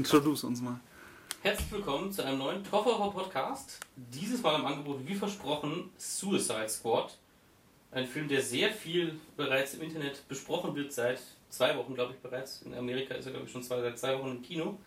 [0.00, 0.80] introduce uns mal.
[1.42, 3.78] Herzlich willkommen zu einem neuen Tofferer Podcast.
[3.96, 7.18] Dieses Mal im Angebot, wie versprochen, Suicide Squad.
[7.90, 11.20] Ein Film, der sehr viel bereits im Internet besprochen wird, seit
[11.50, 12.62] zwei Wochen, glaube ich, bereits.
[12.62, 14.78] In Amerika ist er, glaube ich, schon zwei, seit zwei Wochen im Kino.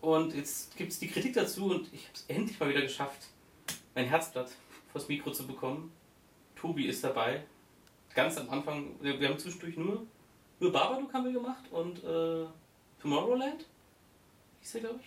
[0.00, 3.26] Und jetzt gibt es die Kritik dazu und ich habe es endlich mal wieder geschafft,
[3.96, 4.52] mein Herzblatt
[4.92, 5.90] vors Mikro zu bekommen.
[6.54, 7.44] Tobi ist dabei.
[8.14, 10.06] Ganz am Anfang, wir haben zwischendurch nur,
[10.60, 12.46] nur Babadook haben wir gemacht und äh,
[13.00, 13.66] Tomorrowland,
[14.66, 15.06] hieß der, glaube ich.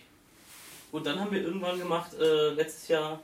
[0.92, 3.20] Und dann haben wir irgendwann gemacht, äh, letztes Jahr,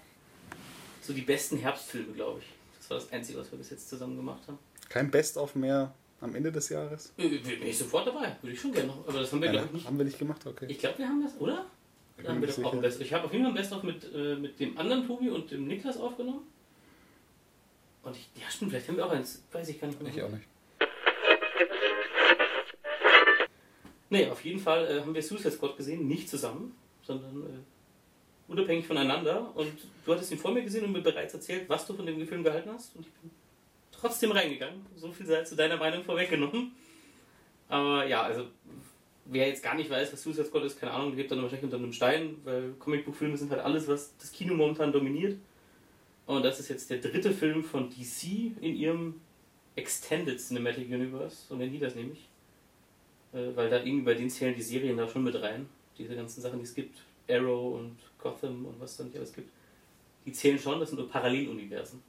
[1.02, 2.46] so die besten Herbstfilme, glaube ich.
[2.78, 4.58] Das war das Einzige, was wir bis jetzt zusammen gemacht haben.
[4.88, 7.08] Kein Best-of mehr am Ende des Jahres?
[7.16, 9.08] Bin ich sofort dabei, würde ich schon gerne noch.
[9.08, 9.86] Aber das haben wir, Ja, glaube ich, nicht.
[9.86, 10.66] haben wir nicht gemacht, okay.
[10.68, 11.66] Ich glaube, wir haben das, oder?
[12.22, 14.36] Da haben wir doch auch ein Ich habe auf jeden Fall ein Best-of mit, äh,
[14.36, 16.46] mit dem anderen Tobi und dem Niklas aufgenommen.
[18.02, 20.12] Und ich, ja, stimmt, vielleicht haben wir auch eins, weiß ich gar nicht mehr.
[20.14, 20.44] Ich auch nicht.
[24.08, 28.86] Nee, auf jeden Fall äh, haben wir Suicide Squad gesehen, nicht zusammen, sondern äh, unabhängig
[28.86, 29.50] voneinander.
[29.54, 29.72] Und
[30.04, 32.44] du hattest ihn vor mir gesehen und mir bereits erzählt, was du von dem Film
[32.44, 32.94] gehalten hast.
[32.94, 33.30] Und ich bin
[33.90, 34.86] trotzdem reingegangen.
[34.96, 36.72] So viel sei zu deiner Meinung vorweggenommen.
[37.68, 38.46] Aber ja, also
[39.24, 41.78] wer jetzt gar nicht weiß, was Suicide Squad ist, keine Ahnung, lebt dann wahrscheinlich unter
[41.78, 45.36] einem Stein, weil Comicbuchfilme sind halt alles, was das Kino momentan dominiert.
[46.27, 49.20] Und das ist jetzt der dritte Film von DC in ihrem
[49.77, 52.28] Extended Cinematic Universe, so nennen die das nämlich.
[53.32, 55.69] Äh, weil da irgendwie bei denen zählen die Serien da schon mit rein.
[55.98, 56.98] Diese ganzen Sachen, die es gibt.
[57.28, 59.50] Arrow und Gotham und was da nicht alles gibt.
[60.24, 62.02] Die zählen schon, das sind nur Paralleluniversen.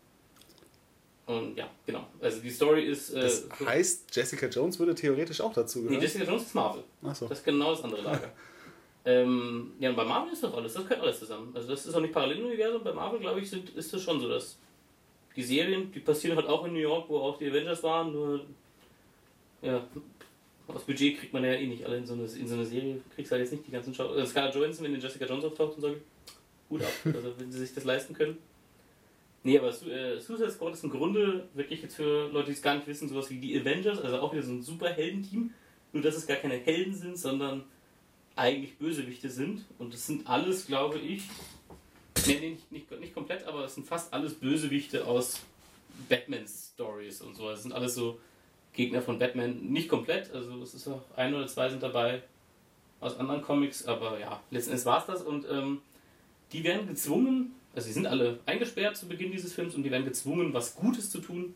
[1.25, 2.07] Und ja, genau.
[2.21, 3.09] Also die Story ist.
[3.09, 6.01] Äh, Das heißt, Jessica Jones würde theoretisch auch dazu nee, gehören.
[6.01, 6.83] Jessica Jones ist Marvel.
[7.03, 7.27] Achso.
[7.27, 8.31] Das ist genau das andere Lager.
[9.05, 11.51] ähm, ja, und bei Marvel ist doch alles, das gehört alles zusammen.
[11.53, 14.29] Also das ist auch nicht Paralleluniversum, bei Marvel, glaube ich, sind, ist das schon so,
[14.29, 14.57] dass
[15.35, 18.45] die Serien, die passieren halt auch in New York, wo auch die Avengers waren, nur
[19.61, 19.85] ja,
[20.67, 22.99] aus Budget kriegt man ja eh nicht alle in so eine, in so eine Serie,
[23.15, 25.75] kriegst halt jetzt nicht die ganzen Schau also Scarlett Johansson, wenn den Jessica Jones auftaucht
[25.75, 26.01] und sage,
[26.69, 28.37] gut ab, also wenn sie sich das leisten können.
[29.43, 32.61] Nee, aber Su äh, Suicide Squad ist im Grunde wirklich jetzt für Leute, die es
[32.61, 35.51] gar nicht wissen, sowas wie die Avengers, also auch wieder so ein super Heldenteam,
[35.93, 37.63] nur dass es gar keine Helden sind, sondern
[38.35, 39.65] eigentlich Bösewichte sind.
[39.77, 41.23] Und das sind alles, glaube ich,
[42.25, 45.39] nee, nee, nicht, nicht, nicht komplett, aber es sind fast alles Bösewichte aus
[46.09, 47.49] Batman-Stories und so.
[47.49, 48.19] Das sind alles so
[48.77, 49.59] Gegner von Batman.
[49.71, 52.21] Nicht komplett, also es ist auch ein oder zwei sind dabei
[53.01, 55.21] aus anderen Comics, aber ja, letzten Endes war es das.
[55.23, 55.81] Und ähm,
[56.53, 60.05] die werden gezwungen, also sie sind alle eingesperrt zu Beginn dieses Films und die werden
[60.05, 61.53] gezwungen, was Gutes zu tun.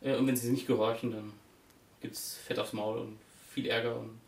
[0.00, 1.32] Äh, und wenn sie nicht gehorchen, dann
[2.00, 3.18] gibt es Fett aufs Maul und
[3.52, 3.96] viel Ärger.
[3.98, 4.18] Und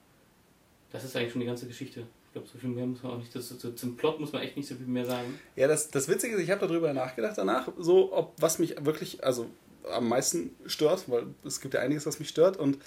[0.92, 2.00] das ist eigentlich schon die ganze Geschichte.
[2.26, 3.34] Ich glaube, so viel mehr muss man auch nicht.
[3.34, 5.38] Das, zu- zum Plot muss man echt nicht so viel mehr sagen.
[5.56, 9.24] Ja, das, das Witzige ist, ich habe darüber nachgedacht danach, so ob was mich wirklich,
[9.24, 9.46] also
[9.92, 12.78] am meisten stört, weil es gibt ja einiges, was mich stört und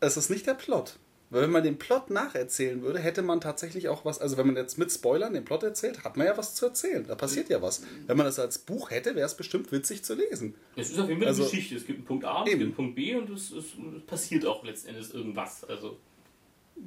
[0.00, 0.96] es ist nicht der Plot.
[1.30, 4.56] Weil wenn man den Plot nacherzählen würde, hätte man tatsächlich auch was, also wenn man
[4.56, 7.04] jetzt mit Spoilern den Plot erzählt, hat man ja was zu erzählen.
[7.08, 7.82] Da passiert ja was.
[8.06, 10.54] Wenn man das als Buch hätte, wäre es bestimmt witzig zu lesen.
[10.76, 11.76] Es ist auf jeden Fall Also- eine Geschichte.
[11.76, 12.58] Es gibt einen Punkt A, es Eben.
[12.60, 13.64] gibt einen Punkt B und es, es,
[13.96, 15.64] es passiert auch letztendlich irgendwas.
[15.64, 15.96] Also,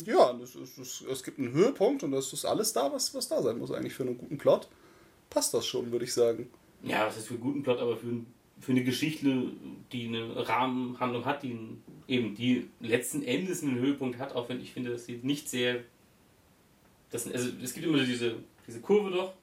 [0.05, 3.41] Ja, ist, es, es gibt einen Höhepunkt und das ist alles da, was, was da
[3.41, 4.69] sein muss eigentlich für einen guten Plot.
[5.29, 6.49] Passt das schon, würde ich sagen.
[6.83, 8.27] ja, was ist für einen guten Plot, aber für, ein-
[8.59, 9.51] für eine Geschichte,
[9.91, 11.57] die eine Rahmenhandlung hat, die
[12.07, 15.84] eben die letzten Endes einen Höhepunkt hat, auch wenn ich finde, dass sie nicht sehr.
[17.12, 18.35] Das, also es gibt immer diese,
[18.68, 19.34] diese Kurve doch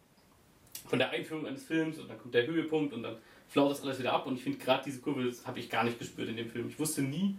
[0.87, 3.17] von der Einführung eines Films und dann kommt der Höhepunkt und dann
[3.49, 5.99] flaut das alles wieder ab und ich finde gerade diese Kurve habe ich gar nicht
[5.99, 6.69] gespürt in dem Film.
[6.69, 7.37] Ich wusste nie,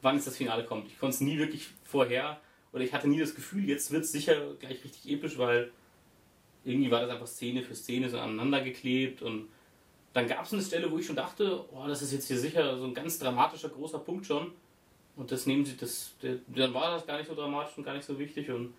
[0.00, 0.86] wann jetzt das Finale kommt.
[0.86, 2.40] Ich konnte es nie wirklich vorher
[2.72, 5.70] oder ich hatte nie das Gefühl, jetzt wird es sicher gleich richtig episch, weil
[6.64, 9.48] irgendwie war das einfach Szene für Szene so aneinander geklebt und
[10.12, 12.76] dann gab es eine Stelle, wo ich schon dachte, oh, das ist jetzt hier sicher
[12.76, 14.52] so ein ganz dramatischer großer Punkt schon.
[15.16, 17.94] Und das nehmen sie, das, der, dann war das gar nicht so dramatisch und gar
[17.94, 18.50] nicht so wichtig.
[18.50, 18.74] Und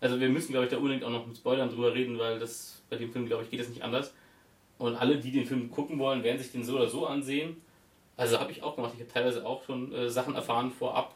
[0.00, 2.82] also wir müssen, glaube ich, da unbedingt auch noch mit Spoilern drüber reden, weil das
[2.88, 4.14] bei dem Film, glaube ich, geht das nicht anders.
[4.78, 7.56] Und alle, die den Film gucken wollen, werden sich den so oder so ansehen.
[8.16, 8.92] Also habe ich auch gemacht.
[8.94, 11.14] Ich habe teilweise auch schon äh, Sachen erfahren vorab.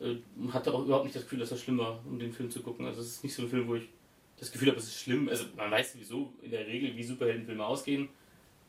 [0.00, 2.50] Äh, und hatte auch überhaupt nicht das Gefühl, dass das schlimm war, um den Film
[2.50, 2.86] zu gucken.
[2.86, 3.88] Also es ist nicht so ein Film, wo ich
[4.38, 5.28] das Gefühl habe, es ist schlimm.
[5.28, 8.08] Also man weiß sowieso in der Regel, wie Superheldenfilme ausgehen.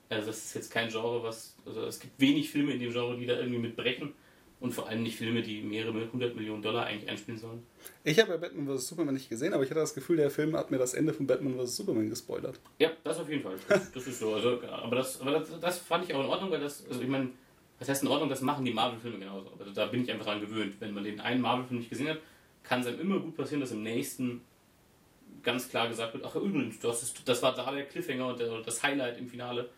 [0.10, 1.56] Also das ist jetzt kein Genre, was.
[1.66, 4.14] Also es gibt wenig Filme in dem Genre, die da irgendwie mitbrechen.
[4.60, 7.64] Und vor allem nicht Filme, die mehrere hundert Millionen Dollar eigentlich einspielen sollen.
[8.04, 8.90] Ich habe ja Batman vs.
[8.90, 11.26] Superman nicht gesehen, aber ich hatte das Gefühl, der Film hat mir das Ende von
[11.28, 11.78] Batman vs.
[11.78, 12.60] Superman gespoilert.
[12.78, 13.56] Ja, das auf jeden Fall.
[13.70, 14.34] Das, das ist so.
[14.34, 17.08] Also, aber das, aber das, das fand ich auch in Ordnung, weil das, also ich
[17.08, 17.30] meine,
[17.80, 19.50] was heißt in Ordnung, das machen die Marvel-Filme genauso.
[19.58, 20.76] Also da bin ich einfach dran gewöhnt.
[20.82, 22.20] Wenn man den einen Marvel-Film nicht gesehen hat,
[22.64, 24.42] kann es einem immer gut passieren, dass im nächsten
[25.42, 28.84] ganz klar gesagt wird, ach übrigens, das, ist, das war da der Cliffhanger und das
[28.84, 29.70] Highlight im Finale.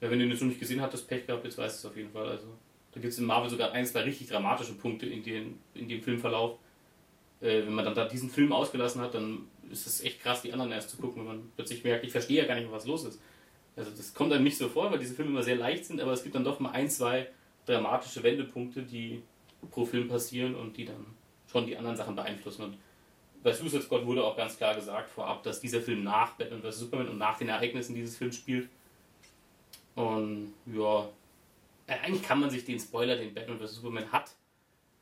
[0.00, 1.90] Ja, wenn du den jetzt noch nicht gesehen das Pech gehabt, jetzt weißt du es
[1.92, 2.28] auf jeden Fall.
[2.28, 2.46] Also
[2.92, 6.02] da gibt es in Marvel sogar ein, zwei richtig dramatische Punkte in, den, in dem
[6.02, 6.58] Filmverlauf.
[7.40, 10.52] äh, wenn man dann da diesen Film ausgelassen hat, dann ist es echt krass, die
[10.52, 12.86] anderen erst zu gucken, wenn man plötzlich merkt, ich verstehe ja gar nicht mehr, was
[12.86, 13.20] los ist.
[13.76, 16.12] Also das kommt einem nicht so vor, weil diese Filme immer sehr leicht sind, aber
[16.12, 17.28] es gibt dann doch mal ein, zwei
[17.66, 19.22] dramatische Wendepunkte, die
[19.70, 21.06] pro Film passieren und die dann
[21.50, 22.64] schon die anderen Sachen beeinflussen.
[22.64, 22.78] Und
[23.42, 26.80] bei Suicide Squad wurde auch ganz klar gesagt vorab, dass dieser Film nach Batman vs.
[26.80, 28.68] Superman und nach den Ereignissen dieses Films spielt.
[30.00, 31.08] Und ja,
[31.86, 33.76] äh, eigentlich kann man sich den Spoiler, den Batman vs.
[33.76, 34.30] Superman hat,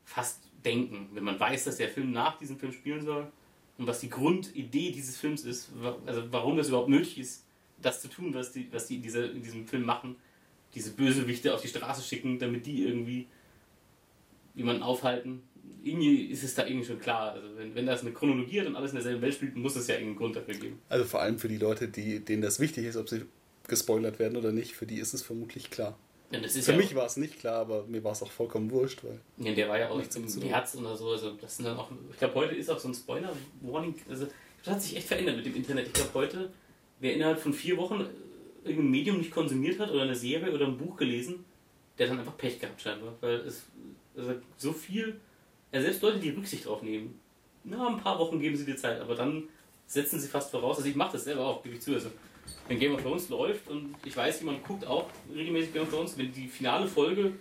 [0.03, 3.31] fast denken, wenn man weiß, dass der Film nach diesem Film spielen soll
[3.77, 5.69] und was die Grundidee dieses Films ist,
[6.05, 7.45] also warum das überhaupt nötig ist,
[7.81, 10.17] das zu tun, was die, was die in, dieser, in diesem Film machen,
[10.75, 13.27] diese Bösewichte auf die Straße schicken, damit die irgendwie
[14.53, 15.43] jemanden aufhalten.
[15.81, 17.31] Irgendwie ist es da irgendwie schon klar.
[17.31, 19.87] Also wenn, wenn das eine Chronologie hat und alles in derselben Welt spielt, muss es
[19.87, 20.79] ja irgendeinen Grund dafür geben.
[20.89, 23.21] Also vor allem für die Leute, die, denen das wichtig ist, ob sie
[23.69, 25.97] gespoilert werden oder nicht, für die ist es vermutlich klar.
[26.31, 29.03] Ja, für ja mich war es nicht klar, aber mir war es auch vollkommen wurscht.
[29.03, 31.09] Weil ja, der war ja auch im März oder so.
[31.09, 33.95] Also das sind dann auch, ich glaube, heute ist auch so ein Spoiler-Warning.
[34.09, 34.27] Also,
[34.63, 35.87] das hat sich echt verändert mit dem Internet.
[35.87, 36.51] Ich glaube, heute,
[36.99, 38.05] wer innerhalb von vier Wochen
[38.63, 41.45] irgendein Medium nicht konsumiert hat oder eine Serie oder ein Buch gelesen,
[41.97, 43.15] der hat dann einfach Pech gehabt, scheinbar.
[43.21, 43.65] Weil es
[44.15, 45.19] also so viel,
[45.71, 47.19] ja, selbst Leute, die Rücksicht drauf nehmen,
[47.63, 49.47] na, ein paar Wochen geben sie dir Zeit, aber dann
[49.87, 50.77] setzen sie fast voraus.
[50.77, 51.93] Also, ich mache das selber auch, gebe ich zu.
[51.93, 52.11] Also,
[52.67, 56.17] wenn Game of Thrones läuft und ich weiß, jemand guckt auch regelmäßig Game of Thrones,
[56.17, 57.33] wenn die finale Folge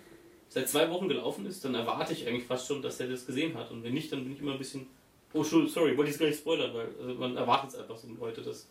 [0.49, 3.55] seit zwei Wochen gelaufen ist, dann erwarte ich eigentlich fast schon, dass er das gesehen
[3.55, 3.71] hat.
[3.71, 4.87] Und wenn nicht, dann bin ich immer ein bisschen,
[5.35, 8.09] oh, sorry, wollte ich es gar nicht spoilern, weil also man erwartet es einfach so
[8.19, 8.43] Leute.
[8.43, 8.69] Das,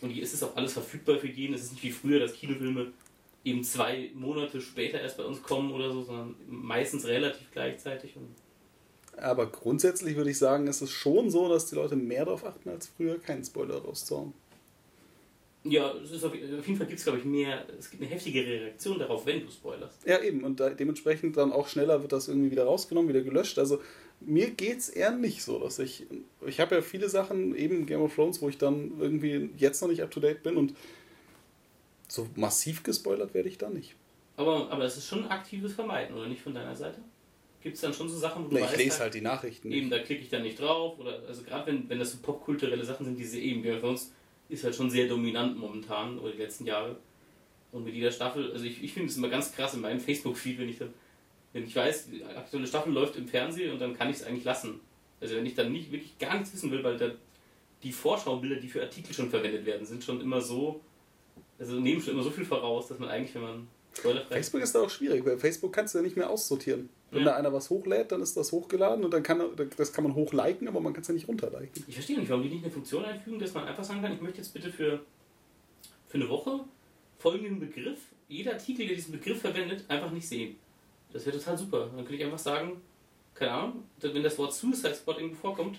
[0.00, 1.54] und hier ist es auch alles verfügbar für jeden.
[1.54, 2.92] Es ist nicht wie früher, dass Kinofilme
[3.44, 8.14] eben zwei Monate später erst bei uns kommen oder so, sondern meistens relativ gleichzeitig.
[9.16, 12.68] Aber grundsätzlich würde ich sagen, ist es schon so, dass die Leute mehr darauf achten
[12.70, 14.32] als früher, keinen Spoiler rauszuhauen.
[15.64, 18.10] Ja, es ist auf, auf jeden Fall gibt es, glaube ich, mehr, es gibt eine
[18.10, 20.06] heftigere Reaktion darauf, wenn du spoilerst.
[20.06, 23.58] Ja, eben, und da, dementsprechend dann auch schneller wird das irgendwie wieder rausgenommen, wieder gelöscht.
[23.58, 23.80] Also
[24.20, 26.04] mir geht es eher nicht so, dass ich,
[26.46, 29.88] ich habe ja viele Sachen, eben Game of Thrones, wo ich dann irgendwie jetzt noch
[29.88, 30.74] nicht up to date bin und
[32.08, 33.94] so massiv gespoilert werde ich da nicht.
[34.36, 36.98] Aber, aber es ist schon ein aktives Vermeiden, oder nicht von deiner Seite?
[37.62, 39.72] Gibt es dann schon so Sachen, wo du nee, weißt, ich lese halt die Nachrichten.
[39.72, 40.98] Eben, da klicke ich dann nicht drauf.
[40.98, 44.12] Oder also gerade wenn, wenn das so popkulturelle Sachen sind, diese eben Game of Thrones
[44.48, 46.96] ist halt schon sehr dominant momentan, oder die letzten Jahre.
[47.72, 50.58] Und mit jeder Staffel, also ich, ich finde es immer ganz krass in meinem Facebook-Feed,
[50.58, 50.92] wenn ich dann,
[51.52, 54.44] wenn ich weiß, die aktuelle Staffel läuft im Fernsehen und dann kann ich es eigentlich
[54.44, 54.80] lassen.
[55.20, 57.10] Also wenn ich dann nicht wirklich gar nichts wissen will, weil da
[57.82, 60.80] die Vorschaubilder, die für Artikel schon verwendet werden, sind schon immer so,
[61.58, 63.68] also nehmen schon immer so viel voraus, dass man eigentlich, wenn man
[64.28, 66.88] Facebook ist da auch schwierig, weil Facebook kannst du ja nicht mehr aussortieren.
[67.14, 67.30] Wenn ja.
[67.30, 69.40] da einer was hochlädt, dann ist das hochgeladen und dann kann
[69.76, 71.84] das kann man hochliken, aber man kann es ja nicht runterliken.
[71.86, 74.20] Ich verstehe nicht, warum die nicht eine Funktion einfügen, dass man einfach sagen kann, ich
[74.20, 75.00] möchte jetzt bitte für,
[76.08, 76.60] für eine Woche
[77.18, 80.56] folgenden Begriff, jeder Artikel, der diesen Begriff verwendet, einfach nicht sehen.
[81.12, 81.86] Das wäre total super.
[81.86, 82.80] Dann könnte ich einfach sagen,
[83.34, 85.78] keine Ahnung, wenn das Wort Suicide Spot irgendwo vorkommt,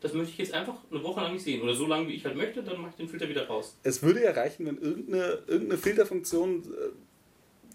[0.00, 1.60] das möchte ich jetzt einfach eine Woche lang nicht sehen.
[1.62, 3.76] Oder so lange, wie ich halt möchte, dann mache ich den Filter wieder raus.
[3.82, 6.90] Es würde ja reichen, wenn irgendeine, irgendeine Filterfunktion äh,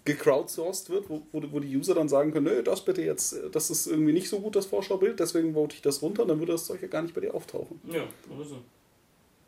[0.06, 3.86] gecrowdsourced wird, wo, wo, die User dann sagen können, nö, das bitte jetzt, das ist
[3.86, 6.80] irgendwie nicht so gut, das Vorschaubild, deswegen vote ich das runter, dann würde das Zeug
[6.80, 7.80] ja gar nicht bei dir auftauchen.
[7.90, 8.62] Ja, oder so.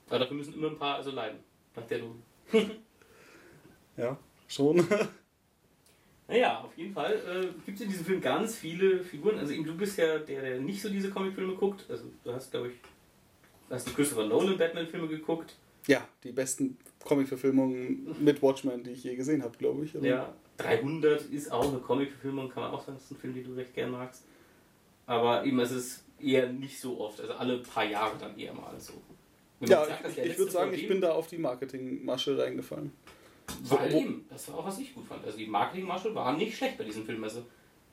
[0.08, 1.38] Aber dafür müssen immer ein paar also leiden,
[1.76, 2.14] nach der du.
[3.96, 4.86] ja, schon.
[6.28, 9.38] naja, auf jeden Fall äh, gibt es in diesem Film ganz viele Figuren.
[9.38, 11.84] Also eben, du bist ja der, der nicht so diese Comicfilme guckt.
[11.88, 12.74] Also du hast, glaube ich,
[13.70, 15.56] hast die Christopher Nolan Batman-Filme geguckt.
[15.86, 19.96] Ja, die besten Comic-Verfilmungen mit Watchmen, die ich je gesehen habe, glaube ich.
[19.96, 20.06] Oder?
[20.06, 23.44] Ja, 300 ist auch eine Comic-Verfilmung, kann man auch sagen, das ist ein Film, den
[23.44, 24.24] du recht gern magst.
[25.06, 28.78] Aber eben, es ist eher nicht so oft, also alle paar Jahre dann eher mal
[28.78, 28.94] so.
[29.60, 32.92] ja, sagt, ich, ich würde sagen, ich bin da auf die Marketingmasche reingefallen.
[33.62, 35.24] Weil eben, das war auch, was ich gut fand.
[35.24, 37.22] Also die Marketingmasche war nicht schlecht bei diesem Film.
[37.24, 37.42] Also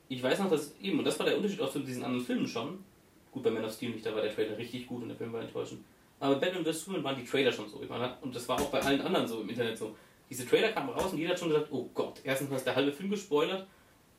[0.09, 2.47] ich weiß noch, dass eben, und das war der Unterschied auch zu diesen anderen Filmen
[2.47, 2.83] schon.
[3.31, 5.31] Gut, bei Man of Steel nicht, da war der Trailer richtig gut und der Film
[5.33, 5.83] war enttäuschend.
[6.19, 6.81] Aber Batman vs.
[6.81, 7.77] Superman waren die Trailer schon so.
[8.21, 9.95] Und das war auch bei allen anderen so im Internet so.
[10.29, 12.91] Diese Trailer kamen raus und jeder hat schon gesagt, oh Gott, erstens ist der halbe
[12.91, 13.67] Film gespoilert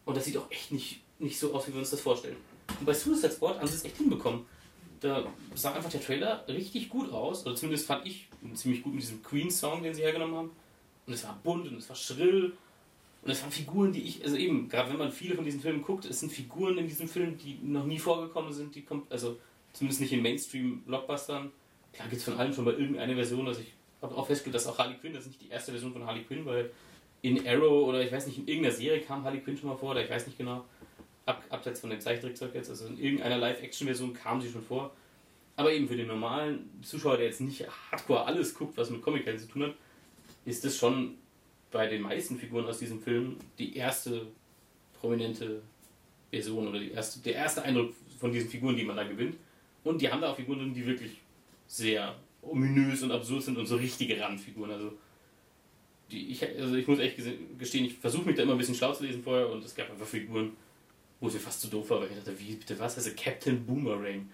[0.05, 2.37] und das sieht auch echt nicht, nicht so aus, wie wir uns das vorstellen.
[2.79, 4.47] Und bei Suicide Squad haben sie es echt hinbekommen.
[5.01, 9.03] Da sah einfach der Trailer richtig gut aus, oder zumindest fand ich ziemlich gut mit
[9.03, 10.51] diesem Queen-Song, den sie hergenommen haben.
[11.07, 12.57] Und es war bunt und es war schrill.
[13.23, 15.83] Und es waren Figuren, die ich, also eben, gerade wenn man viele von diesen Filmen
[15.83, 19.37] guckt, es sind Figuren in diesem Film, die noch nie vorgekommen sind, die kommt, also
[19.73, 21.53] zumindest nicht in Mainstream-Blockbustern
[21.97, 23.47] klar gibt es von allem schon mal irgendeine Version.
[23.49, 23.73] Also ich
[24.03, 26.23] habe auch festgestellt, dass auch Harley Quinn, das ist nicht die erste Version von Harley
[26.25, 26.71] Quinn, weil
[27.23, 29.91] in Arrow oder ich weiß nicht, in irgendeiner Serie kam Harley Quinn schon mal vor,
[29.91, 30.65] oder ich weiß nicht genau,
[31.25, 34.93] ab, abseits von dem Zeichentrickzeug jetzt, also in irgendeiner Live-Action-Version kam sie schon vor.
[35.57, 39.25] Aber eben für den normalen Zuschauer, der jetzt nicht hardcore alles guckt, was mit comic
[39.39, 39.75] zu tun hat,
[40.45, 41.17] ist das schon
[41.71, 44.27] bei den meisten Figuren aus diesem Film die erste
[45.01, 45.63] prominente
[46.31, 49.37] Version oder die erste, der erste Eindruck von diesen Figuren, die man da gewinnt.
[49.83, 51.13] Und die haben da auch Figuren drin, die wirklich
[51.67, 52.15] sehr
[52.49, 54.71] ominös und absurd sind und so richtige Randfiguren.
[54.71, 54.93] Also,
[56.11, 57.19] die, ich, also ich muss echt
[57.59, 59.91] gestehen, ich versuche mich da immer ein bisschen schlau zu lesen vorher und es gab
[59.91, 60.53] einfach Figuren,
[61.21, 62.97] wo es mir fast zu doof war, weil ich dachte, wie bitte was?
[62.97, 64.29] Also Captain Boomerang.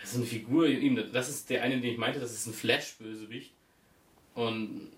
[0.00, 0.68] Das ist eine Figur,
[1.12, 3.52] das ist der eine, den ich meinte, das ist ein Flash-Bösewicht.
[4.34, 4.88] Und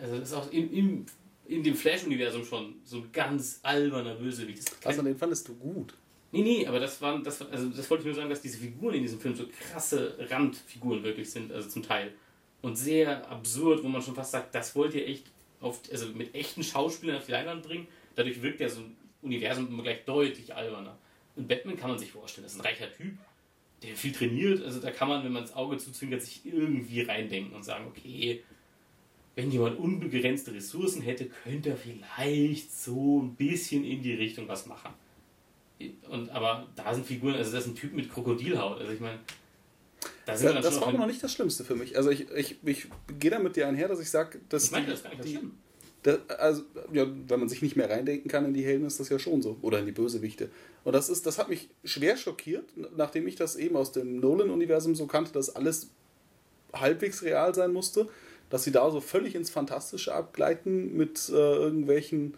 [0.00, 1.06] also das ist auch im, im,
[1.48, 4.70] in dem Flash-Universum schon so ein ganz alberner Bösewicht.
[4.84, 5.94] Also den fandest du gut?
[6.32, 8.94] Nee, nee, aber das waren, das, also das wollte ich nur sagen, dass diese Figuren
[8.94, 12.12] in diesem Film so krasse Randfiguren wirklich sind, also zum Teil.
[12.62, 15.26] Und sehr absurd, wo man schon fast sagt, das wollt ihr echt
[15.60, 17.88] auf, also mit echten Schauspielern auf die Leinwand bringen.
[18.14, 20.96] Dadurch wirkt ja so ein Universum immer gleich deutlich alberner.
[21.36, 23.14] Und Batman kann man sich vorstellen, das ist ein reicher Typ,
[23.82, 27.54] der viel trainiert, also da kann man, wenn man das Auge zuzwinkert, sich irgendwie reindenken
[27.54, 28.42] und sagen, okay,
[29.36, 34.66] wenn jemand unbegrenzte Ressourcen hätte, könnte er vielleicht so ein bisschen in die Richtung was
[34.66, 34.92] machen.
[36.10, 38.80] Und, aber da sind Figuren, also das ist ein Typ mit Krokodilhaut.
[38.80, 39.18] Also ich meine,
[40.26, 41.96] da wir das war aber noch nicht das Schlimmste für mich.
[41.96, 42.86] Also ich, ich, ich
[43.18, 45.24] gehe da mit dir einher, dass ich sage, dass ich meine, die, das gar nicht
[45.24, 45.38] die,
[46.02, 49.08] das also, ja, wenn man sich nicht mehr reindenken kann in die Helden, ist das
[49.08, 49.58] ja schon so.
[49.62, 50.50] Oder in die Bösewichte.
[50.84, 52.64] Und das, ist, das hat mich schwer schockiert,
[52.96, 55.90] nachdem ich das eben aus dem Nolan-Universum so kannte, dass alles
[56.72, 58.08] halbwegs real sein musste,
[58.48, 62.34] dass sie da so völlig ins Fantastische abgleiten mit äh, irgendwelchen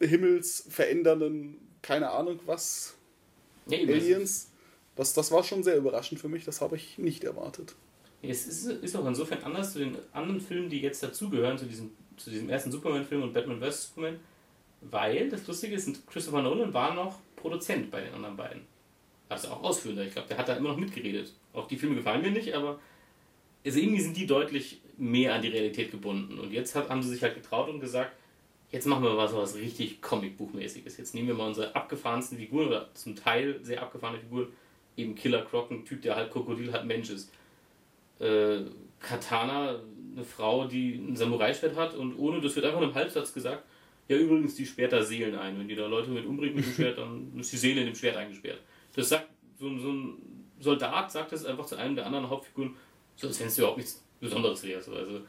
[0.00, 1.56] himmelsverändernden
[1.86, 2.96] keine Ahnung was,
[3.66, 4.50] ja, Aliens.
[4.96, 7.76] Das, das war schon sehr überraschend für mich, das habe ich nicht erwartet.
[8.22, 11.90] Es ist, ist auch insofern anders zu den anderen Filmen, die jetzt dazugehören, zu diesem,
[12.16, 13.88] zu diesem ersten Superman-Film und Batman vs.
[13.88, 14.18] Superman,
[14.80, 18.62] weil das Lustige ist, Christopher Nolan war noch Produzent bei den anderen beiden.
[19.28, 20.04] Also auch Ausführender.
[20.04, 21.34] Ich glaube, der hat da immer noch mitgeredet.
[21.52, 22.80] Auch die Filme gefallen mir nicht, aber
[23.64, 26.38] also irgendwie sind die deutlich mehr an die Realität gebunden.
[26.38, 28.12] Und jetzt hat, haben sie sich halt getraut und gesagt,
[28.76, 30.98] jetzt machen wir mal so was richtig Comicbuchmäßiges.
[30.98, 34.48] Jetzt nehmen wir mal unsere abgefahrensten Figuren, oder zum Teil sehr abgefahrene Figuren,
[34.98, 37.32] eben Killer Croc, ein Typ, der halt Krokodil hat, Mensch ist.
[38.18, 38.58] Äh,
[39.00, 39.80] Katana,
[40.14, 43.64] eine Frau, die ein Samurai-Schwert hat und ohne, das wird einfach in einem Halbsatz gesagt,
[44.08, 45.58] ja übrigens, die sperrt da Seelen ein.
[45.58, 47.94] Wenn die da Leute mit umbringt mit dem Schwert, dann ist die Seele in dem
[47.94, 48.60] Schwert eingesperrt.
[48.94, 49.28] Das sagt,
[49.58, 50.18] so, so ein
[50.60, 52.76] Soldat sagt das einfach zu einem der anderen Hauptfiguren,
[53.14, 54.78] so als wenn es überhaupt nichts Besonderes wäre.
[54.78, 55.22] Also,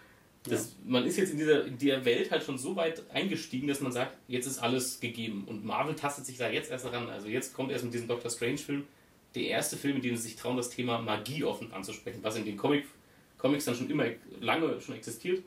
[0.51, 0.75] das.
[0.85, 3.91] Man ist jetzt in dieser, in der Welt halt schon so weit eingestiegen, dass man
[3.91, 5.45] sagt, jetzt ist alles gegeben.
[5.47, 7.09] Und Marvel tastet sich da jetzt erst ran.
[7.09, 8.85] Also jetzt kommt erst mit diesem Doctor Strange-Film
[9.35, 12.45] der erste Film, in dem sie sich trauen, das Thema Magie offen anzusprechen, was in
[12.45, 12.85] den Comic,
[13.37, 14.05] Comics dann schon immer
[14.39, 15.43] lange schon existiert.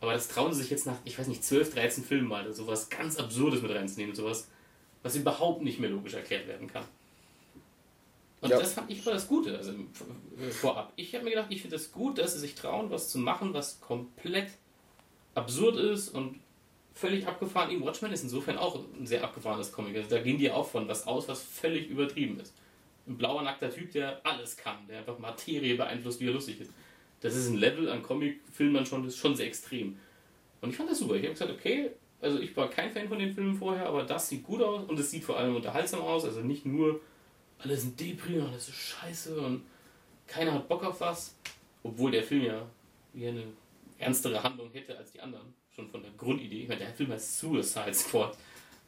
[0.00, 2.90] Aber das trauen sie sich jetzt nach, ich weiß nicht, 12, 13 Filmen mal, sowas
[2.90, 4.48] ganz Absurdes mit reinzunehmen, sowas,
[5.02, 6.84] was überhaupt nicht mehr logisch erklärt werden kann.
[8.46, 8.60] Und ja.
[8.60, 9.72] das fand ich war das Gute, also
[10.52, 10.92] vorab.
[10.94, 13.18] Ich habe mir gedacht, ich finde es das gut, dass sie sich trauen, was zu
[13.18, 14.50] machen, was komplett
[15.34, 16.38] absurd ist und
[16.94, 17.72] völlig abgefahren.
[17.72, 19.96] Eben Watchmen ist insofern auch ein sehr abgefahrenes Comic.
[19.96, 22.54] Also da gehen die auch von was aus, was völlig übertrieben ist.
[23.08, 26.70] Ein blauer, nackter Typ, der alles kann, der einfach Materie beeinflusst, wie er lustig ist.
[27.20, 29.98] Das ist ein Level an Comic-Filmen schon, das ist schon sehr extrem.
[30.60, 31.16] Und ich fand das super.
[31.16, 34.28] Ich habe gesagt, okay, also ich war kein Fan von den Filmen vorher, aber das
[34.28, 36.24] sieht gut aus und es sieht vor allem unterhaltsam aus.
[36.24, 37.00] Also nicht nur
[37.58, 39.62] alle sind Depri und alles ist scheiße und
[40.26, 41.34] keiner hat Bock auf was.
[41.82, 42.66] Obwohl der Film ja
[43.12, 43.44] wie eine
[43.98, 45.54] ernstere Handlung hätte als die anderen.
[45.74, 46.62] Schon von der Grundidee.
[46.62, 48.36] Ich meine, der Film heißt Suicide Squad.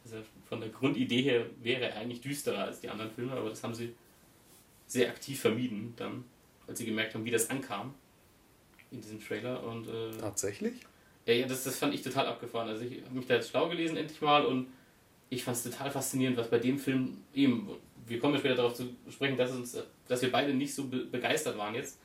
[0.03, 3.63] Also von der Grundidee her wäre er eigentlich düsterer als die anderen Filme, aber das
[3.63, 3.93] haben sie
[4.87, 6.23] sehr aktiv vermieden dann,
[6.67, 7.93] als sie gemerkt haben, wie das ankam
[8.91, 9.63] in diesem Trailer.
[9.63, 10.73] Und, äh, Tatsächlich?
[11.25, 12.69] Ja, ja das, das fand ich total abgefahren.
[12.69, 14.67] Also ich habe mich da jetzt schlau gelesen endlich mal und
[15.29, 17.69] ich fand es total faszinierend, was bei dem Film eben,
[18.09, 21.05] wir kommen ja später darauf zu sprechen, dass, uns, dass wir beide nicht so be
[21.05, 21.99] begeistert waren jetzt,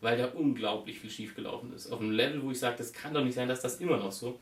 [0.00, 1.90] weil da unglaublich viel schiefgelaufen ist.
[1.90, 4.12] Auf einem Level, wo ich sage, das kann doch nicht sein, dass das immer noch
[4.12, 4.38] so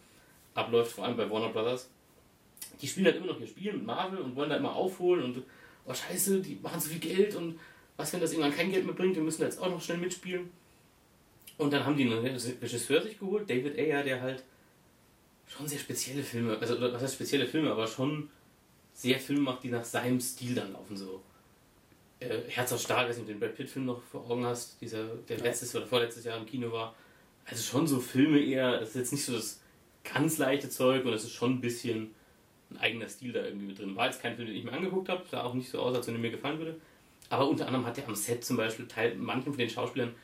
[0.54, 1.88] abläuft, vor allem bei Warner Brothers.
[2.81, 5.42] Die spielen halt immer noch ihr Spiel mit Marvel und wollen da immer aufholen und
[5.87, 7.59] oh scheiße, die machen so viel Geld und
[7.97, 10.50] was, wenn das irgendwann kein Geld mehr bringt, wir müssen jetzt auch noch schnell mitspielen.
[11.59, 14.42] Und dann haben die einen Regisseur sich geholt, David Ayer, der halt
[15.47, 18.31] schon sehr spezielle Filme, also was heißt spezielle Filme, aber schon
[18.93, 20.97] sehr Filme macht, die nach seinem Stil dann laufen.
[20.97, 21.23] So
[22.21, 25.39] äh, Herz aus Stahl, wenn du den Brad Pitt-Film noch vor Augen hast, dieser, der
[25.39, 25.45] ja.
[25.45, 26.95] letztes oder vorletztes Jahr im Kino war.
[27.45, 29.61] Also schon so Filme eher, das ist jetzt nicht so das
[30.05, 32.15] ganz leichte Zeug und es ist schon ein bisschen
[32.71, 33.97] ein eigener Stil da irgendwie mit drin.
[33.97, 36.07] War jetzt kein Film, den ich mir angeguckt habe, sah auch nicht so aus, als
[36.07, 36.81] wenn er mir gefallen würde.
[37.29, 40.15] Aber unter anderem hat er am Set zum Beispiel Teil, manchen von den Schauspielern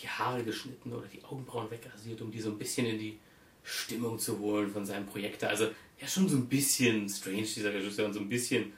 [0.00, 3.18] die Haare geschnitten oder die Augenbrauen wegrasiert, um die so ein bisschen in die
[3.62, 5.44] Stimmung zu holen von seinem Projekt.
[5.44, 5.68] Also
[6.04, 8.72] ja schon so ein bisschen strange, dieser Regisseur, und so ein bisschen.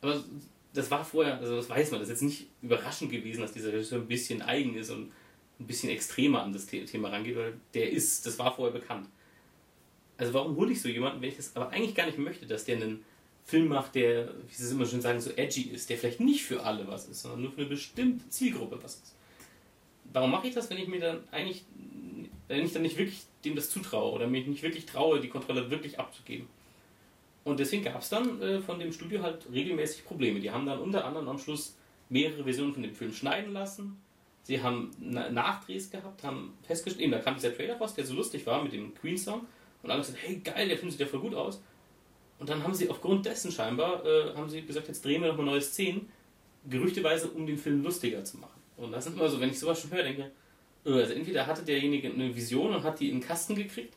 [0.00, 0.22] Aber
[0.72, 3.72] das war vorher, also das weiß man, das ist jetzt nicht überraschend gewesen, dass dieser
[3.72, 5.12] Regisseur ein bisschen eigen ist und
[5.58, 9.08] ein bisschen extremer an das Thema rangeht, weil der ist, das war vorher bekannt.
[10.16, 12.64] Also warum hole ich so jemanden, wenn ich das aber eigentlich gar nicht möchte, dass
[12.64, 13.04] der einen
[13.44, 16.42] Film macht, der, wie sie es immer schön sagen, so edgy ist, der vielleicht nicht
[16.42, 19.14] für alle was ist, sondern nur für eine bestimmte Zielgruppe was ist.
[20.12, 21.64] Warum mache ich das, wenn ich mir dann eigentlich,
[22.48, 25.70] wenn ich dann nicht wirklich dem das zutraue oder mich nicht wirklich traue, die Kontrolle
[25.70, 26.46] wirklich abzugeben?
[27.44, 30.40] Und deswegen gab es dann äh, von dem Studio halt regelmäßig Probleme.
[30.40, 31.76] Die haben dann unter anderem am Schluss
[32.08, 34.00] mehrere Versionen von dem Film schneiden lassen.
[34.42, 38.14] Sie haben Na Nachdrehs gehabt, haben festgestellt, eben, da kam dieser Trailer raus, der so
[38.14, 39.46] lustig war mit dem Queen-Song.
[39.82, 41.62] Und alle gesagt, hey geil, der Film sieht ja voll gut aus.
[42.38, 45.46] Und dann haben sie aufgrund dessen scheinbar, äh, haben sie gesagt, jetzt drehen wir nochmal
[45.46, 46.08] neue Szenen,
[46.68, 48.60] gerüchteweise, um den Film lustiger zu machen.
[48.76, 50.30] Und das sind immer so, wenn ich sowas schon höre, denke
[50.84, 53.94] äh, also entweder hatte derjenige eine Vision und hat die in den Kasten gekriegt,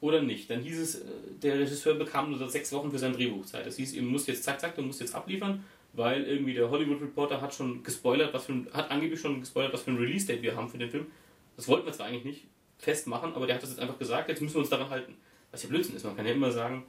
[0.00, 0.50] oder nicht.
[0.50, 1.04] Dann hieß es, äh,
[1.42, 3.66] der Regisseur bekam nur sechs Wochen für sein Drehbuch Zeit.
[3.66, 7.00] Das hieß, ihr müsst jetzt zack, zack, du musst jetzt abliefern, weil irgendwie der Hollywood
[7.02, 10.42] Reporter hat schon gespoilert, was für ein, hat angeblich schon gespoilert, was für ein Release-Date
[10.42, 11.06] wir haben für den Film.
[11.56, 12.46] Das wollten wir zwar eigentlich nicht
[12.78, 15.16] festmachen, aber der hat das jetzt einfach gesagt, jetzt müssen wir uns daran halten.
[15.50, 16.84] Was ja Blödsinn ist, man kann ja immer sagen.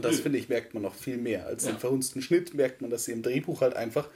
[0.00, 1.46] Das finde ich, merkt man noch viel mehr.
[1.46, 1.72] Als ja.
[1.72, 4.08] den verhunzten Schnitt merkt man, dass sie im Drehbuch halt einfach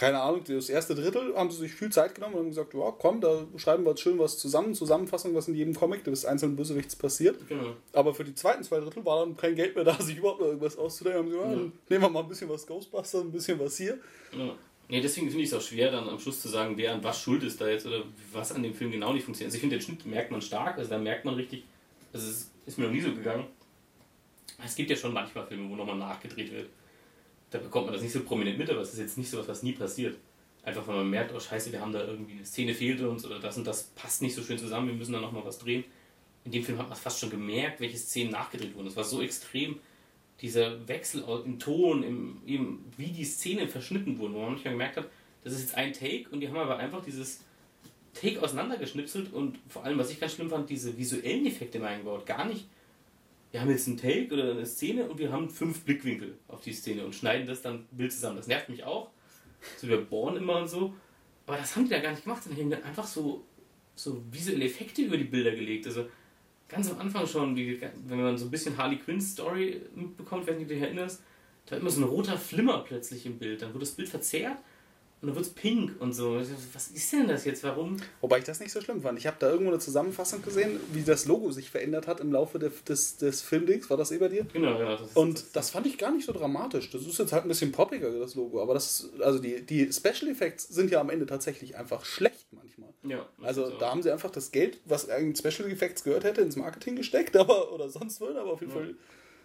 [0.00, 2.90] keine Ahnung, das erste Drittel haben sie sich viel Zeit genommen und haben gesagt, ja,
[2.98, 6.56] komm, da schreiben wir jetzt schön was zusammen, Zusammenfassung, was in jedem Comic des einzelnen
[6.56, 7.46] Bösewichts passiert.
[7.46, 7.76] Genau.
[7.92, 10.46] Aber für die zweiten zwei Drittel war dann kein Geld mehr da, sich überhaupt noch
[10.46, 11.20] irgendwas auszudenken.
[11.20, 11.72] Haben sie gesagt, ja.
[11.90, 13.98] nehmen wir mal ein bisschen was Ghostbusters, ein bisschen was hier.
[14.32, 14.54] Ja.
[14.88, 17.20] Nee, deswegen finde ich es auch schwer, dann am Schluss zu sagen, wer an was
[17.20, 18.02] schuld ist da jetzt oder
[18.32, 19.48] was an dem Film genau nicht funktioniert.
[19.48, 21.64] Also ich finde, den Schnitt merkt man stark, also da merkt man richtig,
[22.14, 23.44] also es ist mir noch nie so gegangen.
[24.64, 26.70] Es gibt ja schon manchmal Filme, wo nochmal nachgedreht wird
[27.50, 29.48] da bekommt man das nicht so prominent mit, aber es ist jetzt nicht so was,
[29.48, 30.16] was nie passiert.
[30.62, 33.38] Einfach weil man merkt, oh scheiße, wir haben da irgendwie eine Szene fehlt uns oder
[33.38, 35.84] das und das passt nicht so schön zusammen, wir müssen da nochmal was drehen.
[36.44, 38.86] In dem Film hat man fast schon gemerkt, welche Szenen nachgedreht wurden.
[38.86, 39.78] Es war so extrem,
[40.40, 44.96] dieser Wechsel im Ton, im, eben, wie die Szenen verschnitten wurden, wo man manchmal gemerkt
[44.96, 45.08] hat,
[45.44, 47.40] das ist jetzt ein Take und die haben aber einfach dieses
[48.14, 52.26] Take auseinandergeschnipselt und vor allem, was ich ganz schlimm fand, diese visuellen Effekte immer eingebaut.
[52.26, 52.66] Gar nicht
[53.50, 56.72] wir haben jetzt einen Take oder eine Szene und wir haben fünf Blickwinkel auf die
[56.72, 58.36] Szene und schneiden das dann Bild zusammen.
[58.36, 59.10] Das nervt mich auch.
[59.76, 60.94] So bei Born immer und so.
[61.46, 63.44] Aber das haben die ja gar nicht gemacht, sondern haben dann einfach so,
[63.96, 65.86] so visuelle Effekte über die Bilder gelegt.
[65.86, 66.06] Also
[66.68, 70.60] ganz am Anfang schon, wie, wenn man so ein bisschen Harley Quinn's Story mitbekommt, wenn
[70.60, 71.22] du dich erinnerst,
[71.66, 73.62] da war immer so ein roter Flimmer plötzlich im Bild.
[73.62, 74.58] Dann wird das Bild verzerrt
[75.22, 76.36] und dann wird es pink und so.
[76.72, 77.62] Was ist denn das jetzt?
[77.62, 77.98] Warum?
[78.22, 79.18] Wobei ich das nicht so schlimm fand.
[79.18, 82.58] Ich habe da irgendwo eine Zusammenfassung gesehen, wie das Logo sich verändert hat im Laufe
[82.58, 83.90] des, des, des Filmdings.
[83.90, 84.46] War das eh bei dir?
[84.50, 84.96] Genau, ja.
[84.96, 86.88] Das und das, das, fand ich gar nicht so dramatisch.
[86.90, 88.62] Das ist jetzt halt ein bisschen poppiger, das Logo.
[88.62, 92.88] Aber das also die, die Special Effects sind ja am Ende tatsächlich einfach schlecht manchmal.
[93.02, 96.56] Ja, also da haben sie einfach das Geld, was eigentlich Special Effects gehört hätte, ins
[96.56, 98.78] Marketing gesteckt, aber oder sonst wo, aber auf jeden ja.
[98.78, 98.94] Fall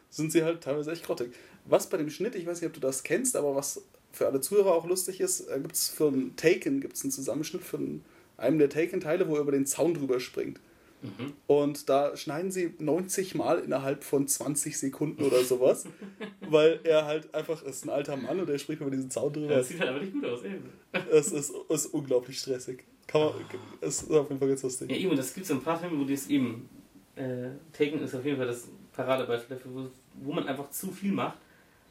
[0.09, 1.33] sind sie halt teilweise echt grottig.
[1.65, 3.83] Was bei dem Schnitt, ich weiß nicht, ob du das kennst, aber was
[4.15, 7.63] für alle Zuhörer auch lustig ist, äh, gibt es für einen Taken gibt's einen Zusammenschnitt
[7.63, 8.01] von
[8.37, 10.59] einem der Taken-Teile, wo er über den Zaun drüber springt.
[11.01, 11.33] Mhm.
[11.47, 15.85] Und da schneiden sie 90 Mal innerhalb von 20 Sekunden oder sowas,
[16.49, 19.55] weil er halt einfach ist ein alter Mann und er spricht über diesen Zaun drüber.
[19.55, 20.69] das sieht halt aber nicht gut aus, eben.
[21.11, 22.85] Es ist, ist unglaublich stressig.
[23.07, 23.33] Kann man,
[23.81, 24.89] es ist auf jeden Fall ganz lustig.
[24.89, 26.67] Ja, eben, das gibt es ein paar Filme, wo das eben
[27.15, 29.87] äh, Taken ist auf jeden Fall das Paradebeispiel dafür, wo,
[30.23, 31.37] wo man einfach zu viel macht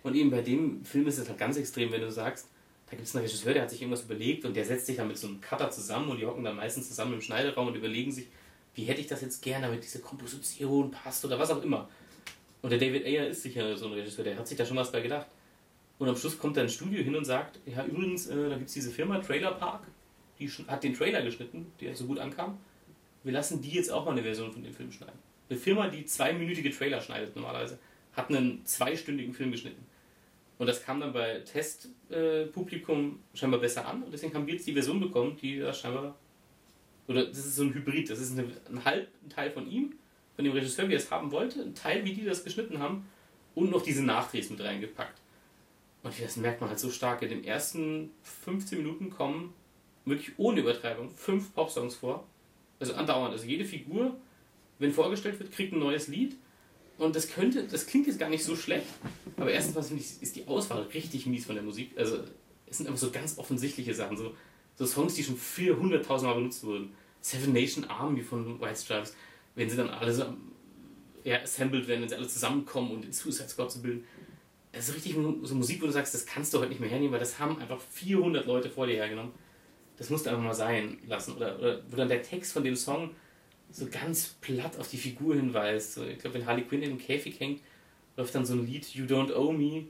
[0.05, 2.47] und eben bei dem Film ist es halt ganz extrem, wenn du sagst,
[2.87, 5.09] da gibt es einen Regisseur, der hat sich irgendwas überlegt und der setzt sich dann
[5.09, 8.12] mit so einem Cutter zusammen und die hocken dann meistens zusammen im Schneideraum und überlegen
[8.12, 8.27] sich,
[8.75, 11.88] wie hätte ich das jetzt gerne, damit diese Komposition passt oder was auch immer.
[12.61, 14.93] Und der David Ayer ist sicher so ein Regisseur, der hat sich da schon was
[14.93, 15.27] bei gedacht.
[15.99, 18.69] Und am Schluss kommt er ins Studio hin und sagt, ja übrigens, äh, da gibt
[18.69, 19.85] es diese Firma Trailer Park,
[20.38, 22.59] die hat den Trailer geschnitten, der so gut ankam.
[23.23, 25.19] Wir lassen die jetzt auch mal eine Version von dem Film schneiden.
[25.49, 27.79] Eine Firma, die zweiminütige Trailer schneidet normalerweise,
[28.12, 29.93] hat einen zweistündigen Film geschnitten.
[30.59, 34.67] Und das kam dann bei Testpublikum äh, scheinbar besser an und deswegen haben wir jetzt
[34.67, 36.17] die Version bekommen, die da scheinbar.
[37.09, 39.95] Oder das ist so ein Hybrid, das ist eine, ein halb ein Teil von ihm,
[40.37, 43.07] von dem Regisseur, wie er es haben wollte, ein Teil, wie die das geschnitten haben
[43.55, 45.21] und noch diese Nachdrehs mit reingepackt.
[46.03, 47.23] Und das merkt man halt so stark.
[47.23, 49.55] In den ersten 15 Minuten kommen
[50.05, 52.27] wirklich ohne Übertreibung fünf Popsongs vor.
[52.79, 53.33] Also andauernd.
[53.33, 54.14] Also jede Figur,
[54.79, 56.37] wenn vorgestellt wird, kriegt ein neues Lied
[56.98, 58.87] und das könnte, das klingt jetzt gar nicht so schlecht,
[59.37, 61.90] aber erstens mal ist die Auswahl richtig mies von der Musik.
[61.96, 62.20] Also
[62.66, 64.35] es sind einfach so ganz offensichtliche Sachen, so,
[64.76, 66.94] so Songs, die schon 400.000 Mal benutzt wurden.
[67.20, 69.16] Seven Nation Army von White Stripes,
[69.54, 70.24] wenn sie dann alle so
[71.24, 74.04] ja, assembled werden, wenn sie alle zusammenkommen und den Suicide Squad zu bilden.
[74.72, 77.12] Das ist richtig so Musik, wo du sagst, das kannst du heute nicht mehr hernehmen,
[77.12, 79.33] weil das haben einfach 400 Leute vor dir hergenommen.
[79.96, 81.35] Das musst du einfach mal sein lassen.
[81.37, 83.11] Oder, oder wo dann der Text von dem Song
[83.75, 85.95] so ganz platt auf die Figur hinweist.
[85.95, 87.61] So, ich glaube, wenn Harley Quinn in dem Käfig hängt,
[88.17, 89.87] läuft dann so ein Lied, You Don't Owe Me,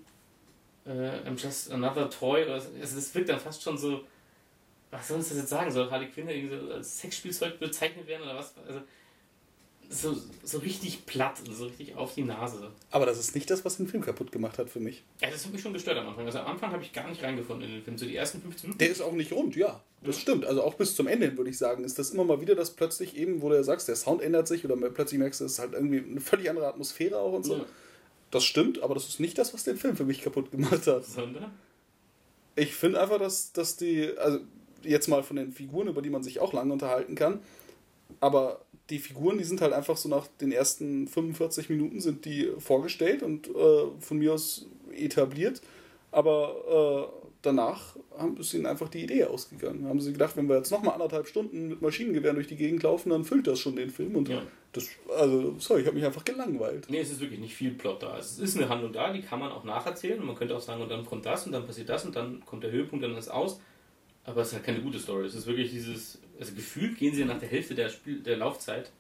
[0.87, 2.45] uh, I'm Just Another Toy.
[2.45, 4.05] Also das wirkt dann fast schon so,
[4.91, 5.71] was soll uns das jetzt sagen?
[5.71, 8.55] Soll Harley Quinn irgendwie so als Sexspielzeug bezeichnet werden oder was?
[8.67, 8.81] Also,
[9.95, 12.71] so, so richtig platt, so richtig auf die Nase.
[12.91, 15.03] Aber das ist nicht das, was den Film kaputt gemacht hat für mich.
[15.21, 16.27] Ja, das hat mich schon gestört am Anfang.
[16.27, 17.99] Also am Anfang habe ich gar nicht reingefunden in den Film.
[17.99, 18.79] So die ersten 15 Minuten.
[18.79, 19.81] Der ist auch nicht rund, ja.
[20.03, 20.45] Das stimmt.
[20.45, 23.17] Also auch bis zum Ende würde ich sagen, ist das immer mal wieder, dass plötzlich
[23.17, 25.59] eben, wo du ja sagst, der Sound ändert sich oder plötzlich merkst du, es ist
[25.59, 27.59] halt irgendwie eine völlig andere Atmosphäre auch und so.
[27.59, 27.65] Ja.
[28.31, 31.05] Das stimmt, aber das ist nicht das, was den Film für mich kaputt gemacht hat.
[31.05, 31.53] Sondern?
[32.57, 34.41] Ich finde einfach, dass, dass die, also
[34.83, 37.41] jetzt mal von den Figuren, über die man sich auch lange unterhalten kann,
[38.21, 42.51] aber die Figuren, die sind halt einfach so nach den ersten 45 Minuten sind die
[42.59, 43.53] vorgestellt und äh,
[44.01, 45.63] von mir aus etabliert,
[46.11, 49.87] aber äh, danach haben, ist ihnen einfach die Idee ausgegangen.
[49.89, 53.11] Haben sie gedacht, wenn wir jetzt nochmal anderthalb Stunden mit Maschinengewehren durch die Gegend laufen,
[53.11, 54.43] dann füllt das schon den Film und Ja.
[54.73, 54.89] das,
[55.19, 56.87] also, sorry, ich habe mich einfach gelangweilt.
[56.89, 58.19] Nee, es ist wirklich nicht viel Plot da.
[58.19, 60.83] Es ist eine Handlung da, die kann man auch nacherzählen und man könnte auch sagen,
[60.83, 63.29] und dann kommt das und dann passiert das und dann kommt der Höhepunkt, dann ist
[63.29, 63.61] aus.
[64.25, 65.27] Aber es ist halt keine gute Story.
[65.27, 68.91] Es ist wirklich dieses, also gefühlt gehen sie nach der Hälfte der, Spiel, der Laufzeit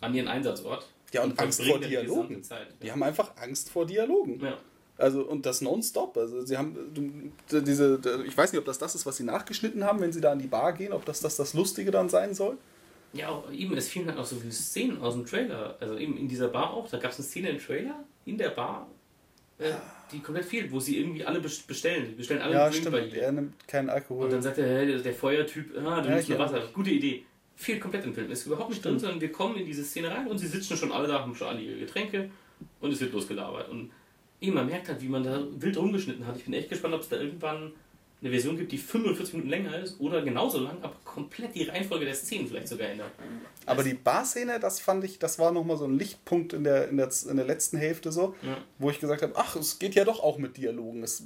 [0.00, 0.86] an ihren Einsatzort.
[1.12, 2.28] Ja, und Angst verbringen vor Dialogen.
[2.28, 2.66] gesamte Zeit.
[2.82, 4.40] Die haben einfach Angst vor Dialogen.
[4.40, 4.58] Ja.
[4.98, 6.16] Also, und das nonstop.
[6.16, 6.76] Also, sie haben
[7.50, 10.32] diese, ich weiß nicht, ob das das ist, was sie nachgeschnitten haben, wenn sie da
[10.32, 12.58] an die Bar gehen, ob das das, das Lustige dann sein soll.
[13.12, 15.76] Ja, auch eben, es fielen halt auch so viele Szenen aus dem Trailer.
[15.80, 16.88] Also eben in dieser Bar auch.
[16.88, 18.88] Da gab es eine Szene im Trailer, in der Bar,
[19.58, 19.72] äh,
[20.12, 22.06] die komplett fehlt, wo sie irgendwie alle best- bestellen.
[22.10, 23.14] Die bestellen alle Ja, Drink bei stimmt.
[23.14, 23.22] ihr.
[23.22, 24.24] Er nimmt keinen Alkohol.
[24.26, 26.38] Und dann sagt der, hey, der- Feuertyp, ah, du Ja, nimmst nur.
[26.38, 26.62] Wasser.
[26.72, 27.24] Gute Idee.
[27.56, 28.30] Fehlt komplett im Film.
[28.30, 29.00] Ist überhaupt nicht drin, Stimmt.
[29.00, 31.48] sondern wir kommen in diese Szene rein und sie sitzen schon alle da, haben schon
[31.48, 32.30] alle ihre Getränke
[32.80, 33.68] und es wird losgelabert.
[33.70, 33.90] Und
[34.40, 36.36] eben, man merkt halt, wie man da wild rumgeschnitten hat.
[36.36, 37.72] Ich bin echt gespannt, ob es da irgendwann
[38.22, 42.04] eine Version gibt, die 45 Minuten länger ist oder genauso lang, aber komplett die Reihenfolge
[42.06, 43.10] der Szenen vielleicht sogar ändert.
[43.66, 46.96] Aber die Barszene, das fand ich, das war nochmal so ein Lichtpunkt in der, in,
[46.96, 48.56] der, in der letzten Hälfte so, Ja.
[48.78, 51.02] wo ich gesagt habe, ach, es geht ja doch auch mit Dialogen.
[51.02, 51.24] Es,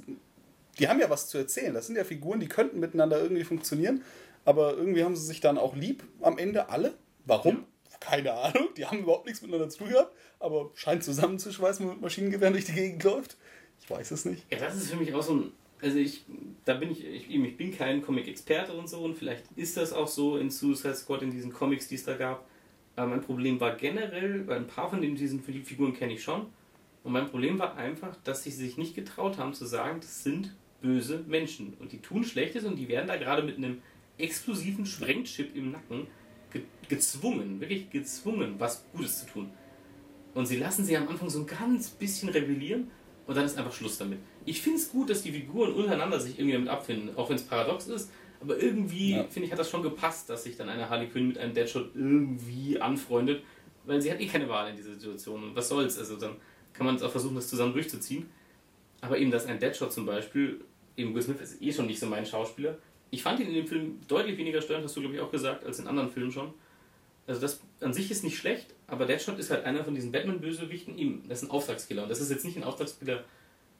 [0.79, 1.73] die haben ja was zu erzählen.
[1.73, 4.03] Das sind ja Figuren, die könnten miteinander irgendwie funktionieren,
[4.43, 6.95] aber irgendwie haben sie sich dann auch lieb am Ende alle.
[7.25, 7.65] Warum?
[8.01, 8.69] Keine Ahnung.
[8.75, 12.53] Die haben überhaupt nichts miteinander zu tun gehabt, aber scheint zusammenzuschweißen, wenn man mit Maschinengewehren
[12.53, 13.37] durch die Gegend läuft.
[13.79, 14.43] Ich weiß es nicht.
[14.51, 15.51] Ja, das ist für mich auch so ein.
[15.81, 16.25] Also ich,
[16.63, 20.07] da bin ich, ich, ich bin kein Comic-Experte und so und vielleicht ist das auch
[20.07, 22.47] so in Suicide Squad, in diesen Comics, die es da gab.
[22.95, 26.23] Aber mein Problem war generell, weil ein paar von den, diesen die Figuren kenne ich
[26.23, 26.47] schon.
[27.03, 30.55] Und mein Problem war einfach, dass sie sich nicht getraut haben zu sagen, das sind
[30.81, 31.73] böse Menschen.
[31.79, 33.81] Und die tun Schlechtes und die werden da gerade mit einem
[34.17, 36.07] explosiven Sprengchip im Nacken
[36.51, 39.49] ge gezwungen, wirklich gezwungen, was Gutes zu tun.
[40.33, 42.91] Und sie lassen sie am Anfang so ein ganz bisschen rebellieren
[43.31, 44.19] und dann ist einfach Schluss damit.
[44.43, 47.43] Ich finde es gut, dass die Figuren untereinander sich irgendwie damit abfinden, auch wenn es
[47.43, 48.11] paradox ist.
[48.41, 49.23] Aber irgendwie, Ja.
[49.23, 51.91] finde ich, hat das schon gepasst, dass sich dann eine Harley Quinn mit einem Deadshot
[51.95, 53.41] irgendwie anfreundet,
[53.85, 55.41] weil sie hat eh keine Wahl in dieser Situation.
[55.45, 55.97] Und was soll's?
[55.97, 56.35] Also dann
[56.73, 58.29] kann man es auch versuchen, das zusammen durchzuziehen.
[58.99, 60.59] Aber eben, dass ein Deadshot zum Beispiel,
[60.97, 62.77] eben Will Smith ist eh schon nicht so mein Schauspieler.
[63.11, 65.63] Ich fand ihn in dem Film deutlich weniger störend, hast du glaube ich auch gesagt,
[65.65, 66.53] als in anderen Filmen schon.
[67.31, 70.97] Also das an sich ist nicht schlecht, aber Deadshot ist halt einer von diesen Batman-Bösewichten.
[70.97, 72.03] Ihm, das ist ein Auftragskiller.
[72.03, 73.23] Und das ist jetzt nicht ein Auftragskiller.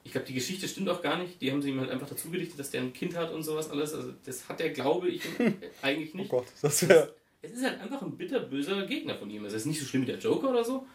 [0.04, 1.38] Ich glaube, die Geschichte stimmt auch gar nicht.
[1.42, 3.68] Die haben sie ihm halt einfach dazu gedichtet, dass der ein Kind hat und sowas
[3.68, 3.92] alles.
[3.92, 5.20] Also das hat er, glaube ich,
[5.82, 6.30] eigentlich Oh nicht.
[6.30, 7.14] Gott, das wäre.
[7.42, 9.44] Es ist halt einfach ein bitterböser Gegner von ihm.
[9.44, 10.86] Es ist nicht so schlimm wie der Joker oder so.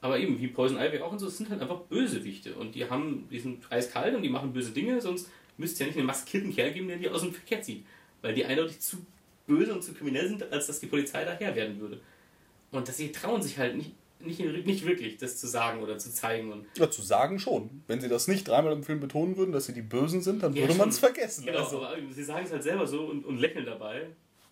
[0.00, 2.54] Aber eben, wie Poison Ivy auch und so, es sind halt einfach Bösewichte.
[2.54, 5.86] Und die haben, die sind eiskalt und die machen böse Dinge, sonst müsste es ja
[5.86, 7.84] nicht einen maskierten Kerl geben, der die aus dem Verkehr zieht.
[8.22, 9.04] Weil die eindeutig zu
[9.46, 12.00] böse und zu kriminell sind, als dass die Polizei daher werden würde.
[12.70, 16.12] Und dass sie trauen sich halt nicht, nicht, nicht wirklich, das zu sagen oder zu
[16.12, 16.52] zeigen.
[16.52, 17.82] Und Ja, zu sagen schon.
[17.86, 20.54] Wenn sie das nicht dreimal im Film betonen würden, dass sie die Bösen sind, dann
[20.54, 21.46] Ja, würde man es vergessen.
[21.46, 24.06] Genau, Also, aber sie sagen es halt selber so und, und lächeln dabei.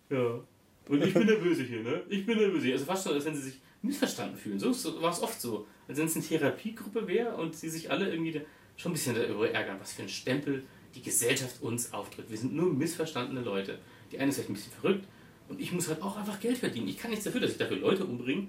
[0.09, 0.39] Ja.
[0.87, 2.01] Und ich bin der Böse hier, ne?
[2.09, 2.73] Ich bin der Böse hier.
[2.73, 4.59] Also fast schon, als wenn sie sich missverstanden fühlen.
[4.59, 5.67] So, so war es oft so.
[5.87, 8.39] Als wenn es eine Therapiegruppe wäre und sie sich alle irgendwie da,
[8.75, 10.63] schon ein bisschen darüber ärgern, was für ein Stempel
[10.95, 12.31] die Gesellschaft uns aufdrückt.
[12.31, 13.77] Wir sind nur missverstandene Leute.
[14.11, 15.05] Die eine ist vielleicht ein bisschen verrückt
[15.47, 16.87] und ich muss halt auch einfach Geld verdienen.
[16.87, 18.47] Ich kann nichts dafür, dass ich dafür Leute umbringe.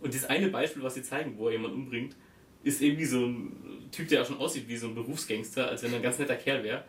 [0.00, 2.16] Und das eine Beispiel, was sie zeigen, wo er jemanden umbringt,
[2.62, 5.92] ist irgendwie so ein Typ, der auch schon aussieht wie so ein Berufsgangster, als wenn
[5.92, 6.84] er ein ganz netter Kerl wäre.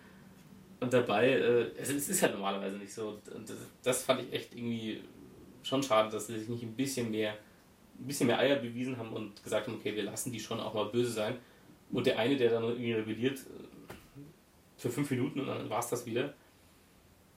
[0.79, 3.19] Und dabei, äh, es ist halt normalerweise nicht so.
[3.35, 5.01] Und das, das fand ich echt irgendwie
[5.63, 7.37] schon schade, dass sie sich nicht ein bisschen mehr,
[7.99, 10.73] ein bisschen mehr Eier bewiesen haben und gesagt haben, okay, wir lassen die schon auch
[10.73, 11.35] mal böse sein.
[11.91, 13.69] Und der eine, der dann irgendwie rebelliert, äh,
[14.77, 16.33] für fünf Minuten und dann war es das wieder.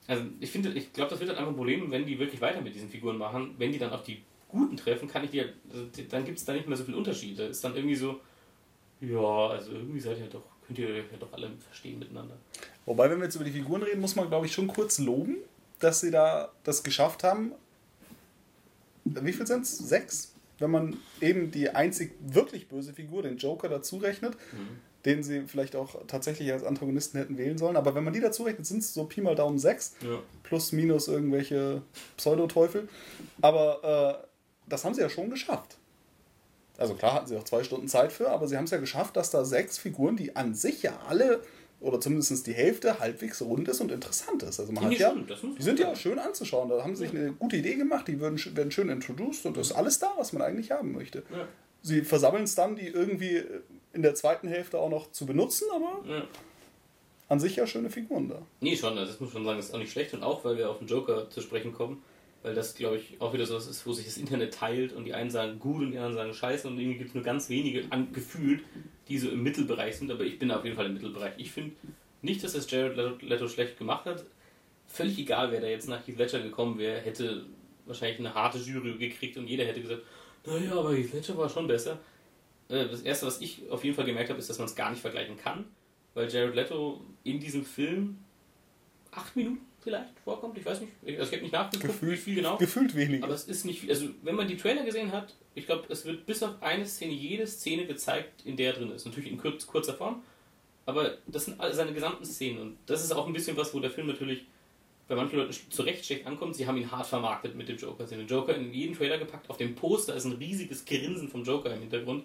[0.06, 2.60] Also ich finde, ich glaube, das wird dann einfach ein Problem, wenn die wirklich weiter
[2.60, 3.54] mit diesen Figuren machen.
[3.58, 6.52] Wenn die dann auch die Guten treffen, kann ich die, also dann gibt es da
[6.52, 7.38] nicht mehr so viel Unterschied.
[7.38, 8.20] Da ist dann irgendwie so,
[9.00, 12.36] ja, also irgendwie seid ihr doch, könnt ihr ja doch alle verstehen miteinander.
[12.84, 15.36] Wobei, wenn wir jetzt über die Figuren reden, muss man, glaube ich, schon kurz loben,
[15.78, 17.52] dass sie da das geschafft haben.
[19.04, 19.78] Wie viel sind es?
[19.78, 20.34] Sechs?
[20.58, 24.36] Wenn man eben die einzig wirklich böse Figur, den Joker, dazu rechnet,
[25.04, 27.76] den sie vielleicht auch tatsächlich als Antagonisten hätten wählen sollen.
[27.76, 29.94] Aber wenn man die dazu rechnet, sind es so Pi mal Daumen sechs.
[30.00, 30.18] Ja.
[30.42, 31.82] Plus, minus irgendwelche
[32.16, 32.88] Pseudoteufel.
[33.40, 34.26] Aber äh,
[34.68, 35.78] das haben sie ja schon geschafft.
[36.78, 39.16] Also klar hatten sie auch zwei Stunden Zeit für, aber sie haben es ja geschafft,
[39.16, 41.42] dass da sechs Figuren, die an sich ja alle
[41.80, 44.60] oder zumindest die Hälfte halbwegs rund ist und interessant ist.
[44.60, 46.68] Also man hat ja, die sind ja auch schön anzuschauen.
[46.68, 49.68] Da haben sie sich eine gute Idee gemacht, die werden, werden schön introduced und das
[49.68, 51.24] ist alles da, was man eigentlich haben möchte.
[51.30, 51.48] Ja.
[51.82, 53.42] Sie versammeln es dann, die irgendwie
[53.92, 56.24] in der zweiten Hälfte auch noch zu benutzen, aber ja.
[57.28, 58.42] an sich ja schöne Figuren da.
[58.60, 60.56] Nee, schon, also das muss man sagen, das ist auch nicht schlecht und auch, weil
[60.56, 62.02] wir auf den Joker zu sprechen kommen,
[62.42, 65.14] weil das, glaube ich, auch wieder so ist, wo sich das Internet teilt und die
[65.14, 67.84] einen sagen gut und die anderen sagen scheiße und irgendwie gibt es nur ganz wenige
[67.90, 68.62] an, gefühlt,
[69.08, 71.34] die so im Mittelbereich sind, aber ich bin auf jeden Fall im Mittelbereich.
[71.36, 71.72] Ich finde
[72.22, 74.24] nicht, dass das Jared Leto schlecht gemacht hat.
[74.86, 77.46] Völlig egal, wer da jetzt nach Heath Ledger gekommen wäre, hätte
[77.86, 80.02] wahrscheinlich eine harte Jury gekriegt und jeder hätte gesagt,
[80.46, 81.98] naja, aber Heath Ledger war schon besser.
[82.72, 84.90] Äh, das erste, was ich auf jeden Fall gemerkt habe, ist, dass man es gar
[84.90, 85.66] nicht vergleichen kann,
[86.14, 88.18] weil Jared Leto in diesem Film
[89.10, 90.56] acht Minuten vielleicht vorkommt.
[90.56, 92.56] Ich weiß nicht, also ich habe nicht nachgeguckt, gefühlt, wie viel genau.
[92.56, 93.22] Gefühlt wenig.
[93.22, 93.90] Aber es ist nicht viel.
[93.90, 97.12] Also, wenn man die Trailer gesehen hat, ich glaube, es wird bis auf eine Szene
[97.12, 99.04] jede Szene gezeigt, in der er drin ist.
[99.04, 100.22] Natürlich in kurz, kurzer Form,
[100.86, 102.60] aber das sind alle seine gesamten Szenen.
[102.60, 104.46] Und das ist auch ein bisschen was, wo der Film natürlich
[105.08, 106.56] bei manchen Leuten zu Recht schlecht ankommt.
[106.56, 108.06] Sie haben ihn hart vermarktet mit dem Joker.
[108.06, 109.50] Sie haben den Joker in jeden Trailer gepackt.
[109.50, 112.24] Auf dem Poster ist ein riesiges Grinsen vom Joker im Hintergrund.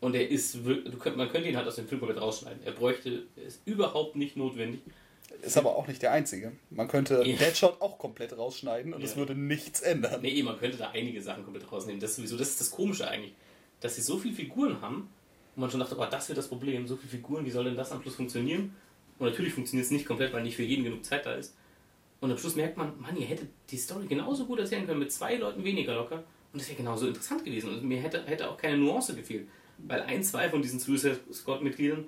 [0.00, 2.62] Und er ist man könnte ihn halt aus dem Film komplett rausschneiden.
[2.64, 4.80] Er bräuchte, er ist überhaupt nicht notwendig.
[5.42, 6.52] Ist aber auch nicht der einzige.
[6.70, 7.36] Man könnte ja.
[7.36, 9.16] Deadshot auch komplett rausschneiden und es ja.
[9.16, 10.20] würde nichts ändern.
[10.22, 12.00] Nee, man könnte da einige Sachen komplett rausnehmen.
[12.00, 13.34] Das ist sowieso, das ist das Komische eigentlich.
[13.80, 15.08] Dass sie so viele Figuren haben
[15.56, 17.76] und man schon dachte, oh, das wird das Problem, so viele Figuren, wie soll denn
[17.76, 18.74] das am Schluss funktionieren?
[19.18, 21.54] Und natürlich funktioniert es nicht komplett, weil nicht für jeden genug Zeit da ist.
[22.20, 25.12] Und am Schluss merkt man, Mann, ihr hättet die Story genauso gut erzählen können mit
[25.12, 27.70] zwei Leuten weniger locker und das wäre genauso interessant gewesen.
[27.70, 29.48] Und mir hätte, hätte auch keine Nuance gefehlt.
[29.78, 32.06] Weil ein, zwei von diesen Suicide Squad-Mitgliedern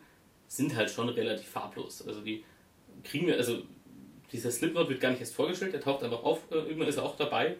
[0.48, 2.06] sind halt schon relativ farblos.
[2.06, 2.44] Also die
[3.04, 3.62] kriegen wir, also
[4.32, 7.04] dieser Slipknot wird gar nicht erst vorgestellt, der taucht einfach auf, äh, irgendwann ist er
[7.04, 7.56] auch dabei,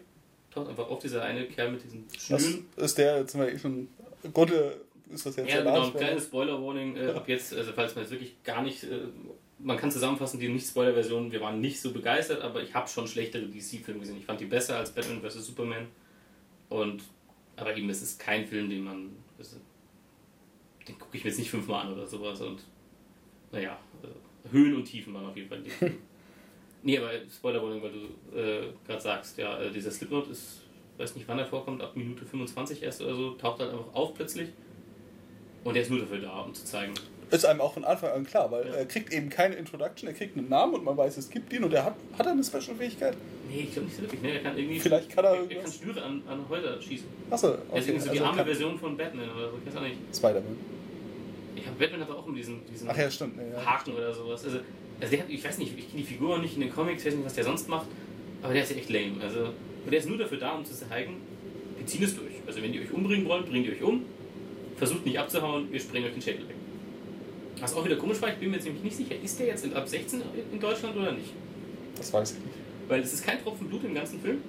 [0.51, 2.65] taucht einfach auf, dieser eine Kerl mit diesen Schnüren.
[2.75, 3.87] Das ist der, jetzt sind wir eh schon,
[4.33, 4.81] Grunde
[5.13, 8.11] ist das jetzt Ja, genau, ein kleines Spoiler-Warning äh, ab jetzt, also falls man jetzt
[8.11, 9.07] wirklich gar nicht, äh,
[9.59, 13.43] man kann zusammenfassen, die Nicht-Spoiler-Version, wir waren nicht so begeistert, aber ich habe schon schlechtere
[13.47, 14.17] DC-Filme gesehen.
[14.17, 15.45] Ich fand die besser als Batman vs.
[15.45, 15.87] Superman
[16.69, 17.01] und,
[17.55, 19.11] aber eben, es ist kein Film, den man,
[20.87, 22.63] den gucke ich mir jetzt nicht fünfmal an oder sowas und,
[23.51, 25.97] naja, äh, Höhen und Tiefen waren auf jeden Fall Film.
[26.83, 30.61] nee, aber Spoiler-Warning, weil du äh, gerade sagst, ja, äh, dieser Slipknot ist,
[30.97, 34.13] weiß nicht wann er vorkommt, ab Minute 25 erst oder so, taucht halt einfach auf
[34.13, 34.49] plötzlich.
[35.63, 36.93] Und er ist nur dafür da, um zu zeigen.
[37.29, 38.73] Ist einem auch von Anfang an klar, weil ja.
[38.73, 41.63] er kriegt eben keine Introduction, er kriegt einen Namen und man weiß, es gibt ihn
[41.65, 43.17] und er hat, hat er eine Special-Fähigkeit?
[43.49, 44.21] Nee, ich glaube nicht so wirklich.
[44.21, 44.31] Ne?
[44.31, 44.79] Er kann irgendwie.
[44.79, 45.33] Vielleicht kann er.
[45.33, 47.07] Er, er kann Schnüre an, an Häuser schießen.
[47.29, 47.59] Achso, okay.
[47.71, 49.81] Er ist irgendwie so die also arme Version von Batman oder so, ich weiß auch
[49.81, 49.97] nicht.
[50.15, 50.76] Spider-Man.
[51.65, 54.43] Ja, Batman hat auch diesen, diesen Ach ja, stimmt, ja, Haken oder sowas.
[54.43, 54.59] Also,
[54.99, 57.07] also der hat, ich weiß nicht, ich kenne die Figur nicht in den Comics, ich
[57.07, 57.87] weiß nicht, was der sonst macht,
[58.41, 59.21] aber der ist ja echt lame.
[59.21, 59.45] Also,
[59.85, 61.17] und der ist nur dafür da, um zu zeigen,
[61.77, 62.33] wir ziehen es durch.
[62.45, 64.05] Also wenn ihr euch umbringen wollt, bringt ihr euch um,
[64.77, 66.55] versucht nicht abzuhauen, wir sprengen euch den Schädel weg.
[67.59, 69.73] Was auch wieder komisch war, ich bin mir jetzt nämlich nicht sicher, ist der jetzt
[69.73, 71.31] ab 16 in Deutschland oder nicht?
[71.95, 72.55] Das weiß ich nicht.
[72.87, 74.39] Weil es ist kein Tropfen Blut im ganzen Film.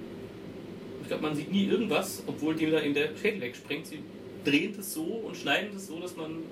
[1.01, 3.87] Ich glaube, man sieht nie irgendwas, obwohl dem da in der Schädel wegspringt.
[3.87, 3.99] Sie
[4.45, 6.43] drehen das so und schneiden das so, dass man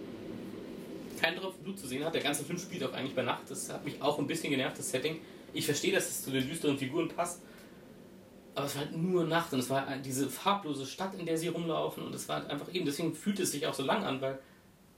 [1.17, 2.13] keinen Tropfen Blut zu sehen hat.
[2.13, 3.49] Der ganze Film spielt auch eigentlich bei Nacht.
[3.49, 5.19] Das hat mich auch ein bisschen genervt, das Setting.
[5.53, 7.41] Ich verstehe, dass es zu den düsteren Figuren passt.
[8.55, 11.47] Aber es war halt nur Nacht und es war diese farblose Stadt, in der sie
[11.47, 12.03] rumlaufen.
[12.03, 14.39] Und es war halt einfach eben, deswegen fühlt es sich auch so lang an, weil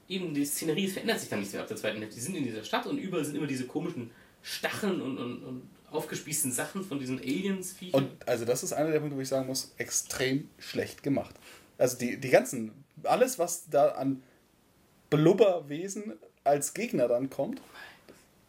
[0.08, 2.16] eben die Szenerie verändert sich dann nicht so ab der zweiten Hälfte.
[2.16, 5.70] Die sind in dieser Stadt und überall sind immer diese komischen Stacheln und, und, und
[5.92, 7.76] aufgespießten Sachen von diesen Aliens.
[7.76, 7.94] -Viechern.
[7.94, 11.36] Und also das ist einer der Punkte, wo ich sagen muss, extrem schlecht gemacht.
[11.78, 12.72] Also die, die ganzen,
[13.04, 14.24] alles was da an
[15.10, 17.62] Blubberwesen als Gegner dann kommt,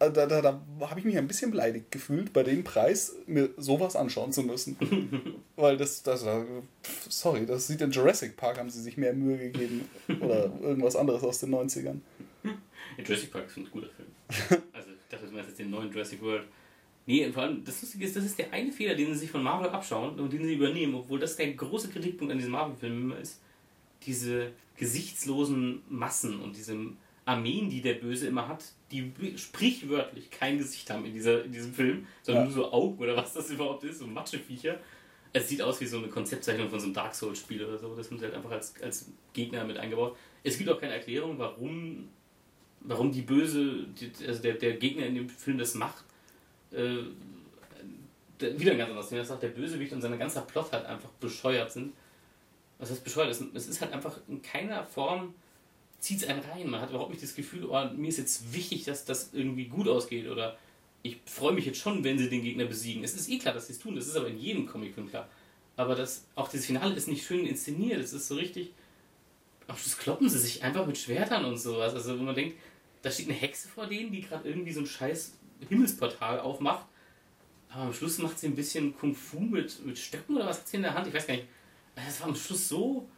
[0.00, 3.50] äh, da, da, da habe ich mich ein bisschen beleidigt gefühlt, bei dem Preis mir
[3.56, 4.76] sowas anschauen zu müssen.
[5.56, 6.24] Weil das, das,
[7.08, 9.88] sorry, das sieht in Jurassic Park, haben sie sich mehr Mühe gegeben.
[10.20, 12.00] Oder irgendwas anderes aus den 90ern.
[12.42, 14.08] Ja, Jurassic Park ist ein guter Film.
[14.72, 16.44] Also, ich dachte, du meinst jetzt den neuen Jurassic World.
[17.06, 19.42] Nee, vor allem, das Lustige ist, das ist der eine Fehler, den sie sich von
[19.42, 23.40] Marvel abschauen und den sie übernehmen, obwohl das der große Kritikpunkt an diesen Marvel-Filmen ist
[24.06, 26.76] diese gesichtslosen Massen und diese
[27.26, 31.72] Armeen, die der Böse immer hat, die sprichwörtlich kein Gesicht haben in, dieser, in diesem
[31.72, 32.50] Film, sondern ja.
[32.50, 34.78] nur so Augen oder was das überhaupt ist, so Matscheviecher.
[35.32, 37.94] Es sieht aus wie so eine Konzeptzeichnung von so einem Dark Souls-Spiel oder so.
[37.94, 40.16] Das haben sie halt einfach als, als Gegner mit eingebaut.
[40.42, 42.08] Es gibt auch keine Erklärung, warum,
[42.80, 46.04] warum die Böse, die, also der, der Gegner in dem Film das macht.
[46.72, 46.96] Äh,
[48.40, 49.20] wieder ein ganz anderes Thema.
[49.20, 51.92] Das sagt, der Bösewicht und sein ganzer Plot halt einfach bescheuert sind
[52.80, 53.30] was heißt bescheuert?
[53.54, 55.34] Es ist halt einfach in keiner Form
[56.00, 56.68] zieht es einen rein.
[56.68, 59.86] Man hat überhaupt nicht das Gefühl, oh, mir ist jetzt wichtig, dass das irgendwie gut
[59.86, 60.58] ausgeht oder
[61.02, 63.04] ich freue mich jetzt schon, wenn sie den Gegner besiegen.
[63.04, 65.28] Es ist eh klar, dass sie es tun, das ist aber in jedem Comicfilm klar.
[65.76, 68.72] Aber das, auch das Finale ist nicht schön inszeniert, es ist so richtig.
[69.66, 71.94] am Schluss kloppen sie sich einfach mit Schwertern und sowas.
[71.94, 72.56] Also wenn man denkt,
[73.02, 75.32] da steht eine Hexe vor denen, die gerade irgendwie so ein scheiß
[75.68, 76.86] Himmelsportal aufmacht.
[77.70, 80.68] Aber am Schluss macht sie ein bisschen Kung Fu mit, mit Stöcken oder was hat
[80.68, 81.06] sie in der Hand?
[81.06, 81.46] Ich weiß gar nicht.
[81.94, 83.08] Das war am Schluss so.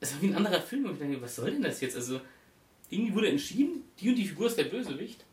[0.00, 0.86] Es war wie ein anderer Film.
[0.86, 1.96] Und ich dachte, was soll denn das jetzt?
[1.96, 2.20] Also,
[2.90, 5.24] irgendwie wurde entschieden, die und die Figur ist der Bösewicht.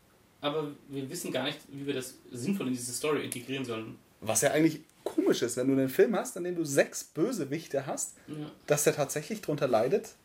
[0.42, 3.98] Aber wir wissen gar nicht, wie wir das sinnvoll in diese Story integrieren sollen.
[4.22, 7.86] Was ja eigentlich komisch ist, wenn du einen Film hast, in dem du sechs Bösewichte
[7.86, 8.52] hast, ja.
[8.68, 10.16] dass der tatsächlich darunter leidet,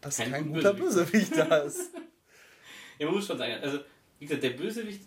[0.00, 1.30] dass kein, kein guter Bösewicht.
[1.30, 1.90] Bösewicht da ist.
[2.98, 3.78] ja, man muss schon sagen, also,
[4.18, 5.00] wie gesagt, der Bösewicht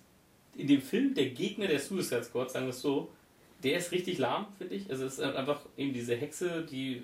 [0.56, 3.12] in dem Film, der Gegner der Suicide Squad, sagen wir es so,
[3.65, 4.89] der ist richtig lahm, finde ich.
[4.89, 7.04] Also, es ist einfach eben diese Hexe, die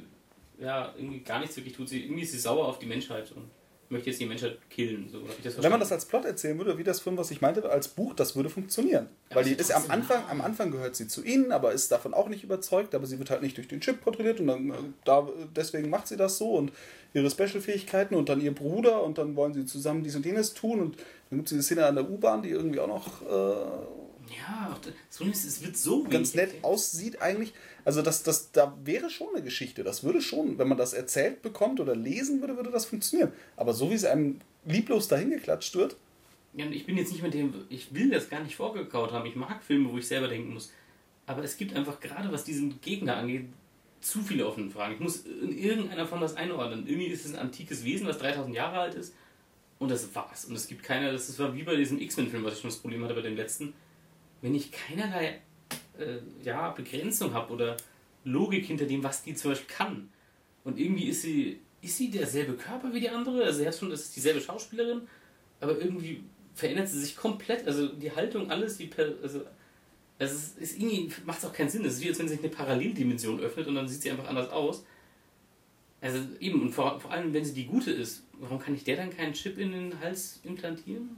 [0.59, 1.89] ja irgendwie gar nichts wirklich tut.
[1.89, 3.49] Sie, irgendwie ist sie sauer auf die Menschheit und
[3.91, 5.09] möchte jetzt die Menschheit killen.
[5.11, 5.21] So,
[5.61, 8.13] Wenn man das als Plot erzählen würde, wie das Film, was ich meinte, als Buch,
[8.13, 9.07] das würde funktionieren.
[9.29, 12.13] Ja, Weil die ist am Anfang, am Anfang gehört sie zu ihnen, aber ist davon
[12.13, 14.73] auch nicht überzeugt, aber sie wird halt nicht durch den Chip kontrolliert und dann äh,
[15.03, 16.71] da, deswegen macht sie das so und
[17.13, 20.79] ihre Special-Fähigkeiten und dann ihr Bruder und dann wollen sie zusammen dies und jenes tun
[20.79, 20.97] und
[21.29, 23.55] dann gibt es diese Szene an der U-Bahn, die irgendwie auch noch äh,
[24.37, 27.53] ja, so es wird so ganz nett aussieht eigentlich.
[27.85, 29.83] Also das, das, da wäre schon eine Geschichte.
[29.83, 33.31] Das würde schon, wenn man das erzählt bekommt oder lesen würde, würde das funktionieren.
[33.55, 35.95] Aber so wie es einem lieblos dahingeklatscht wird.
[36.53, 39.25] Ja, und ich bin jetzt nicht mit dem, ich will das gar nicht vorgekaut haben.
[39.25, 40.71] Ich mag Filme, wo ich selber denken muss.
[41.25, 43.45] Aber es gibt einfach gerade, was diesen Gegner angeht,
[44.01, 44.95] zu viele offene Fragen.
[44.95, 46.87] Ich muss in irgendeiner Form das einordnen.
[46.87, 49.13] Irgendwie ist es ein antikes Wesen, was 3000 Jahre alt ist.
[49.79, 50.45] Und das war's.
[50.45, 53.03] Und es gibt keiner, das war wie bei diesem X-Men-Film, was ich schon das Problem
[53.03, 53.73] hatte bei dem letzten
[54.41, 55.41] wenn ich keinerlei
[55.97, 57.77] äh, ja, Begrenzung habe oder
[58.23, 60.09] Logik hinter dem, was die zum Beispiel kann.
[60.63, 64.01] Und irgendwie ist sie, ist sie derselbe Körper wie die andere, also erst schon, das
[64.01, 65.01] ist dieselbe Schauspielerin,
[65.59, 66.23] aber irgendwie
[66.53, 69.41] verändert sie sich komplett, also die Haltung, alles, die per, also,
[70.19, 71.83] also es ist irgendwie, macht es auch keinen Sinn.
[71.85, 74.49] Es ist wie, als wenn sich eine Paralleldimension öffnet und dann sieht sie einfach anders
[74.49, 74.85] aus.
[75.99, 78.97] Also eben, und vor, vor allem, wenn sie die gute ist, warum kann ich der
[78.97, 81.09] dann keinen Chip in den Hals implantieren?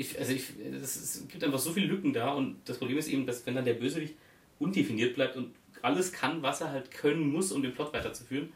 [0.00, 0.44] Ich, also ich,
[0.82, 3.66] es gibt einfach so viele Lücken da und das Problem ist eben, dass wenn dann
[3.66, 4.14] der Bösewicht
[4.58, 8.50] undefiniert bleibt und alles kann, was er halt können muss, um den Plot weiterzuführen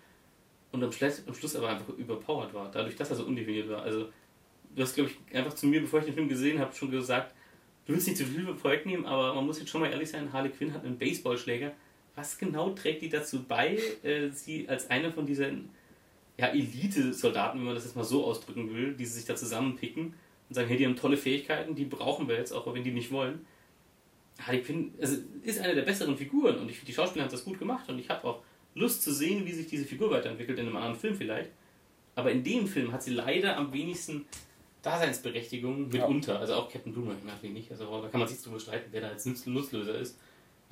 [0.73, 3.83] und am Schluss, am Schluss aber einfach überpowered war, dadurch, dass er so undefiniert war.
[3.83, 4.09] Also
[4.75, 7.35] du hast, glaube ich, einfach zu mir, bevor ich den Film gesehen habe, schon gesagt,
[7.87, 10.33] du willst nicht zu viel Projekt nehmen, aber man muss jetzt schon mal ehrlich sein,
[10.33, 11.73] Harley Quinn hat einen Baseballschläger.
[12.15, 15.69] Was genau trägt die dazu bei, äh, sie als eine von diesen
[16.39, 20.15] ja, Elite-Soldaten, wenn man das jetzt mal so ausdrücken will, die sich da zusammenpicken,
[20.49, 23.11] und sagen, hey, die haben tolle Fähigkeiten, die brauchen wir jetzt, auch wenn die nicht
[23.11, 23.47] wollen.
[24.41, 27.45] Harley Quinn also ist eine der besseren Figuren und ich finde, die Schauspieler haben das
[27.45, 28.43] gut gemacht und ich habe auch
[28.75, 31.51] Lust zu sehen, wie sich diese Figur weiterentwickelt in einem anderen Film vielleicht.
[32.17, 34.27] Aber in dem Film hat sie leider am wenigsten
[34.83, 36.35] Daseinsberechtigung mitunter.
[36.35, 36.41] Ja.
[36.41, 37.71] Also auch Captain Boomerang natürlich nicht.
[37.71, 40.19] Also da kann man sich drüber streiten, wer da jetzt Nutzloser ist.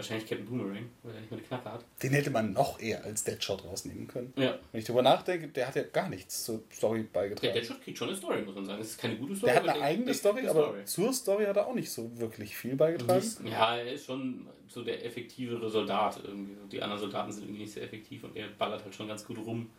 [0.03, 1.85] Wahrscheinlich Captain Boomerang, weil er nicht mehr eine Knappe hat.
[2.03, 4.33] Den hätte man noch eher als Deadshot rausnehmen können.
[4.37, 4.59] Ja.
[4.73, 7.53] Wenn ich darüber nachdenke, der hat ja gar nichts zur Story beigetragen.
[7.53, 8.81] Der Deadshot kriegt schon eine Story, muss man sagen.
[8.81, 9.53] Es ist keine gute Story.
[9.53, 10.85] Der hat eine eigene Story, aber Story.
[10.85, 13.23] zur Story hat er auch nicht so wirklich viel beigetragen.
[13.45, 16.57] Ja, er ist schon so der effektivere Soldat irgendwie.
[16.73, 19.39] Die anderen Soldaten sind irgendwie nicht sehr effektiv und er ballert halt schon ganz gut
[19.39, 19.71] rum.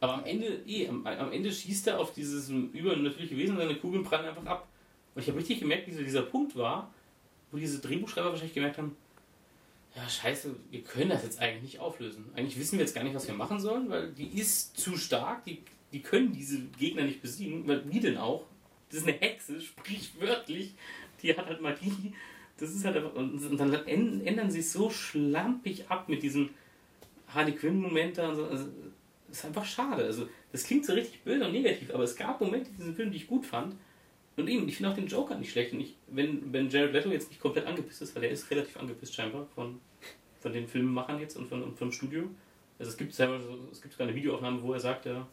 [0.00, 3.76] Aber am Ende, eh, am, am Ende schießt er auf dieses übernatürliche Wesen und seine
[3.76, 4.68] Kugeln prallen einfach ab.
[5.14, 6.92] Und ich habe richtig gemerkt, wie so dieser Punkt war,
[7.50, 8.96] wo diese Drehbuchschreiber wahrscheinlich gemerkt haben,
[9.96, 12.26] ja, scheiße, wir können das jetzt eigentlich nicht auflösen.
[12.34, 15.44] Eigentlich wissen wir jetzt gar nicht, was wir machen sollen, weil die ist zu stark,
[15.44, 18.44] die, die können diese Gegner nicht besiegen, weil wie denn auch?
[18.90, 20.74] Das ist eine Hexe, sprichwörtlich,
[21.22, 22.12] die hat halt Magie.
[22.58, 26.50] Das ist halt einfach, und dann ändern sie so schlampig ab mit diesem
[27.28, 28.44] Harley Quinn-Moment da und so.
[28.44, 28.66] Also,
[29.28, 30.04] das ist einfach schade.
[30.04, 33.10] Also, das klingt so richtig böse und negativ, aber es gab Momente in diesem Film,
[33.10, 33.74] die ich gut fand.
[34.36, 35.72] Und eben, ich finde auch den Joker nicht schlecht.
[35.72, 38.76] Und ich, wenn, wenn Jared Leto jetzt nicht komplett angepisst ist, weil er ist relativ
[38.76, 39.80] angepisst scheinbar von,
[40.46, 42.22] von den Filmemachern jetzt und von, und vom Studio.
[42.78, 45.26] Also es gibt selber so, es gibt sogar eine Videoaufnahme, wo er sagt, ja,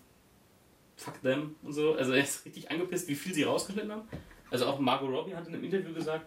[0.95, 1.93] fuck them und so.
[1.93, 4.08] Also er ist richtig angepisst, wie viel sie rausgeschnitten haben.
[4.49, 6.26] Also auch Margot Robbie hat in einem Interview gesagt,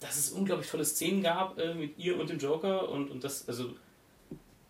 [0.00, 3.48] dass es unglaublich tolle Szenen gab äh, mit ihr und dem Joker und, und das,
[3.48, 3.76] also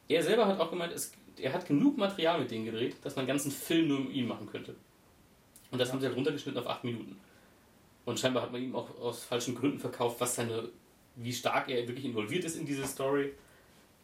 [0.07, 3.22] er selber hat auch gemeint, es, er hat genug Material mit denen gedreht, dass man
[3.22, 4.74] einen ganzen Film nur mit ihm machen könnte.
[5.70, 7.18] Und das haben sie halt runtergeschnitten auf acht Minuten.
[8.05, 10.68] Und scheinbar hat man ihm auch aus falschen Gründen verkauft, was seine,
[11.14, 13.33] wie stark er wirklich involviert ist in diese Story.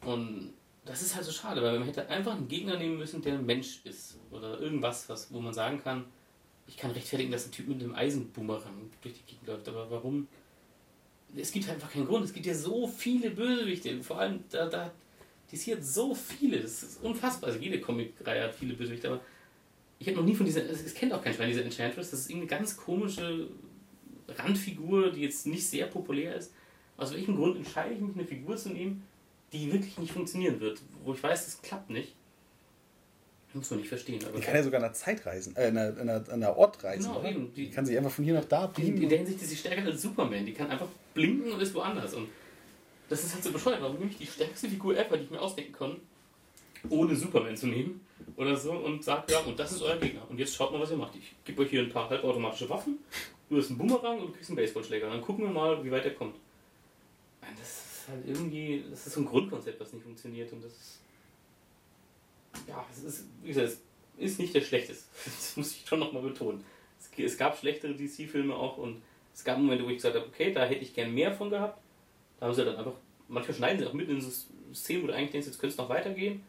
[0.04, 0.52] Und
[0.84, 3.46] das ist halt so schade, weil man hätte einfach einen Gegner nehmen müssen, der ein
[3.46, 4.18] Mensch ist.
[4.30, 6.04] Oder irgendwas, was, wo man sagen kann,
[6.66, 9.68] ich kann rechtfertigen, dass ein Typ mit einem Eisenboomerang durch die Gegend läuft.
[9.68, 10.26] Aber warum?
[11.36, 12.24] Es gibt einfach keinen Grund.
[12.24, 14.02] Es gibt ja so viele Bösewichte.
[14.02, 16.60] Vor allem, da, da hat so viele.
[16.60, 17.50] Das ist unfassbar.
[17.50, 19.20] Also jede Comic-Reihe hat viele Bösewichte, aber
[19.98, 22.10] ich habe noch nie von dieser, es kennt auch kein Schwein, diese Enchantress.
[22.10, 23.48] Das ist irgendeine ganz komische
[24.28, 26.52] Randfigur, die jetzt nicht sehr populär ist,
[26.96, 29.02] aus welchem Grund entscheide ich mich, eine Figur zu nehmen,
[29.52, 32.14] die wirklich nicht funktionieren wird, wo ich weiß, das klappt nicht.
[33.54, 34.24] Muss man nicht verstehen.
[34.24, 36.32] Aber die kann ja sogar in der Zeit reisen, äh, in einer, in einer, in
[36.32, 37.12] einer Ort reisen.
[37.12, 37.52] Genau, eben.
[37.52, 39.02] Die, die, kann sich einfach von hier nach da beamen.
[39.02, 40.46] In der Hinsicht ist sie stärker als Superman.
[40.46, 42.14] Die kann einfach blinken und ist woanders.
[42.14, 42.28] Und
[43.10, 43.82] das ist halt so bescheuert.
[43.82, 45.96] Warum ich die stärkste Figur ever, die ich mir ausdenken kann,
[46.88, 48.00] ohne Superman zu nehmen
[48.36, 50.22] oder so und sage, ja, und das ist euer Gegner.
[50.30, 51.14] Und jetzt schaut mal, was ihr macht.
[51.16, 52.98] Ich gebe euch hier ein paar halbautomatische Waffen,
[53.50, 55.10] du hast einen Boomerang und du kriegst einen Baseballschläger.
[55.10, 56.36] Dann gucken wir mal, wie weit er kommt.
[57.58, 60.52] Das ist halt irgendwie, das ist so ein Grundkonzept, was nicht funktioniert.
[60.52, 60.98] Und das ist
[62.68, 63.78] ja, es ist, wie gesagt, es
[64.18, 65.04] ist nicht der schlechteste.
[65.24, 66.64] Das muss ich schon nochmal betonen.
[66.98, 69.02] Es, es gab schlechtere DC-Filme auch und
[69.34, 71.80] es gab Momente, wo ich gesagt habe, okay, da hätte ich gern mehr von gehabt.
[72.38, 72.94] Da haben sie dann einfach,
[73.28, 74.30] manchmal schneiden sie auch mitten in so
[74.74, 76.42] Szenen, wo du eigentlich denkst, jetzt könnte es noch weitergehen.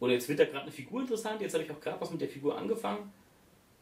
[0.00, 2.20] Oder jetzt wird da gerade eine Figur interessant, jetzt habe ich auch gerade was mit
[2.20, 3.12] der Figur angefangen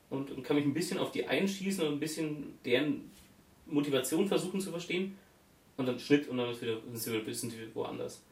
[0.08, 3.10] und, und, kann mich ein bisschen auf die einschießen und ein bisschen deren
[3.66, 5.18] Motivation versuchen zu verstehen.
[5.77, 8.22] Und dann Schnitt und dann ist wieder, sind sie wieder ein bisschen woanders.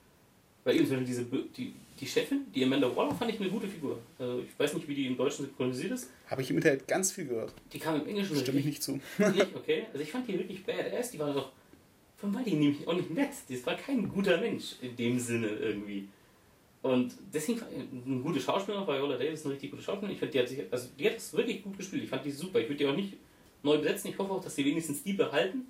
[0.65, 3.99] Weil eben diese, die, die Chefin, die Amanda Waller, fand ich eine gute Figur.
[4.19, 6.11] Also ich weiß nicht, wie die im Deutschen synchronisiert ist.
[6.27, 7.53] Habe ich im Internet ganz viel gehört.
[7.73, 8.93] Die kam im Englischen Stimme ich nicht zu.
[9.19, 9.85] nicht, okay.
[9.93, 11.11] Also ich fand die wirklich badass.
[11.11, 11.53] Die war doch
[12.17, 13.31] von die nämlich auch nicht nett.
[13.49, 16.09] Das war kein guter Mensch in dem Sinne irgendwie.
[16.81, 20.15] Und deswegen eine gute Schauspielerin, Viola Davis, eine richtig gute Schauspielerin.
[20.15, 22.05] Ich finde, die hat sich, also die hat das wirklich gut gespielt.
[22.05, 22.61] Ich fand die super.
[22.61, 23.15] Ich würde die auch nicht
[23.63, 24.09] neu besetzen.
[24.09, 25.67] Ich hoffe auch, dass sie wenigstens die behalten.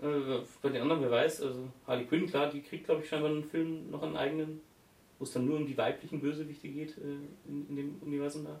[0.00, 3.30] Äh, bei den anderen, wer weiß, also Harley Quinn, klar, die kriegt, glaube ich, scheinbar
[3.30, 4.60] einen Film noch einen eigenen,
[5.18, 8.60] wo es dann nur um die weiblichen Bösewichte geht äh, in, in, dem Universum da.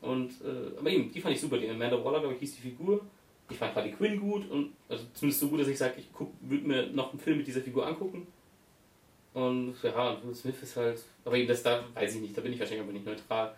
[0.00, 1.58] Und, äh, aber eben, die fand ich super.
[1.58, 3.00] Die Amanda Waller, glaube ich, hieß die Figur.
[3.48, 6.08] Ich fand Harley Quinn gut und also zumindest so gut, dass ich sage, ich
[6.40, 8.26] würde mir noch einen Film mit dieser Figur angucken.
[9.32, 12.52] Und ja, Will Smith ist halt, aber eben das da weiß ich nicht, da bin
[12.52, 13.54] ich wahrscheinlich aber nicht neutral.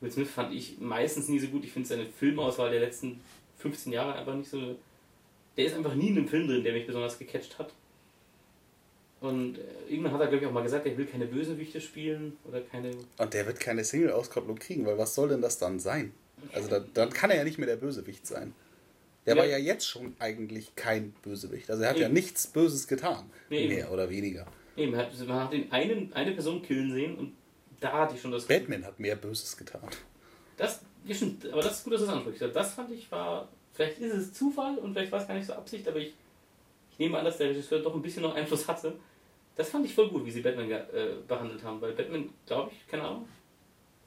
[0.00, 1.64] Will Smith fand ich meistens nie so gut.
[1.64, 3.20] Ich finde seine Filmauswahl der letzten
[3.58, 4.76] 15 Jahre einfach nicht so
[5.56, 7.72] der ist einfach nie in einem Film drin, der mich besonders gecatcht hat.
[9.20, 12.36] Und äh, irgendwann hat er, glaube ich, auch mal gesagt, er will keine Bösewichte spielen
[12.44, 12.90] oder keine.
[13.16, 16.12] Und der wird keine Single-Auskopplung kriegen, weil was soll denn das dann sein?
[16.52, 18.52] Also da, dann kann er ja nicht mehr der Bösewicht sein.
[19.24, 19.40] Der ja.
[19.40, 21.70] war ja jetzt schon eigentlich kein Bösewicht.
[21.70, 22.02] Also er hat eben.
[22.02, 23.30] ja nichts Böses getan.
[23.48, 24.46] Nee, mehr oder weniger.
[24.76, 27.32] Eben, man hat, den einen, eine Person killen sehen und
[27.80, 28.46] da hatte ich schon das.
[28.46, 29.88] Batman hat mehr Böses getan.
[30.56, 32.42] Das, ja, stimmt, aber das ist gut, dass du das ansprichst.
[32.54, 35.52] Das fand ich war Vielleicht ist es Zufall und vielleicht war es gar nicht so
[35.52, 36.14] Absicht, aber ich,
[36.92, 38.94] ich nehme an, dass der Regisseur doch ein bisschen noch Einfluss hatte.
[39.56, 40.86] Das fand ich voll gut, wie sie Batman äh,
[41.26, 43.28] behandelt haben, weil Batman, glaube ich, keine Ahnung,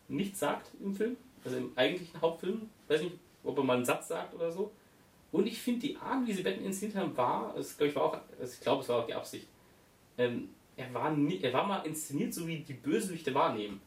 [0.08, 4.08] nichts sagt im Film, also im eigentlichen Hauptfilm, weiß nicht, ob er mal einen Satz
[4.08, 4.72] sagt oder so.
[5.34, 8.04] Und ich finde, die Art, wie sie Batman inszeniert haben, war, das, glaub ich, war
[8.04, 9.48] auch, also ich glaube, es war auch die Absicht.
[10.18, 13.82] Ähm, er, war nie, er war mal inszeniert, so wie die Bösewichte wahrnehmen.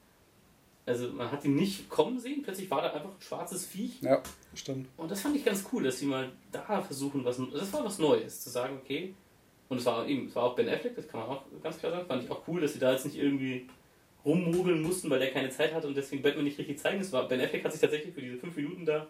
[0.91, 4.03] Also man hat ihn nicht kommen sehen, plötzlich war da einfach ein schwarzes Viech.
[4.03, 4.21] Ja,
[4.55, 4.89] stimmt.
[4.97, 8.01] Und das fand ich ganz cool, dass sie mal da versuchen, was das war was
[8.01, 9.15] Neues, zu sagen, okay.
[9.69, 11.93] Und es war eben, es war auch Ben Affleck, das kann man auch ganz klar
[11.93, 13.69] sagen, fand ich auch cool, dass sie da jetzt nicht irgendwie
[14.25, 17.01] rummogeln mussten, weil der keine Zeit hatte und deswegen Batman nicht richtig zeigen.
[17.01, 19.07] Es war, ben Affleck hat sich tatsächlich für diese fünf Minuten da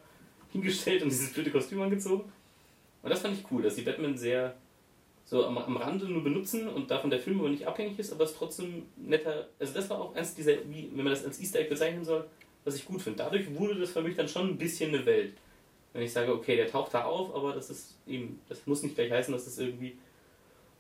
[0.53, 2.31] hingestellt und dieses blöde Kostüm angezogen.
[3.03, 4.55] Und das fand ich cool, dass sie Batman sehr
[5.31, 8.25] so am, am Rande nur benutzen und davon der Film aber nicht abhängig ist, aber
[8.25, 9.49] es trotzdem netter.
[9.61, 12.27] Also das war auch eins dieser, wie, wenn man das als Easter Egg bezeichnen soll,
[12.65, 13.19] was ich gut finde.
[13.19, 15.35] Dadurch wurde das für mich dann schon ein bisschen eine Welt.
[15.93, 18.97] Wenn ich sage, okay, der taucht da auf, aber das ist eben, das muss nicht
[18.97, 19.97] gleich heißen, dass das irgendwie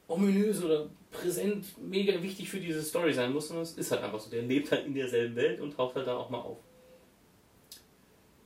[0.08, 4.18] ominös oder präsent, mega wichtig für diese Story sein muss, sondern es ist halt einfach
[4.18, 4.30] so.
[4.30, 6.58] Der lebt halt in derselben Welt und taucht halt da auch mal auf.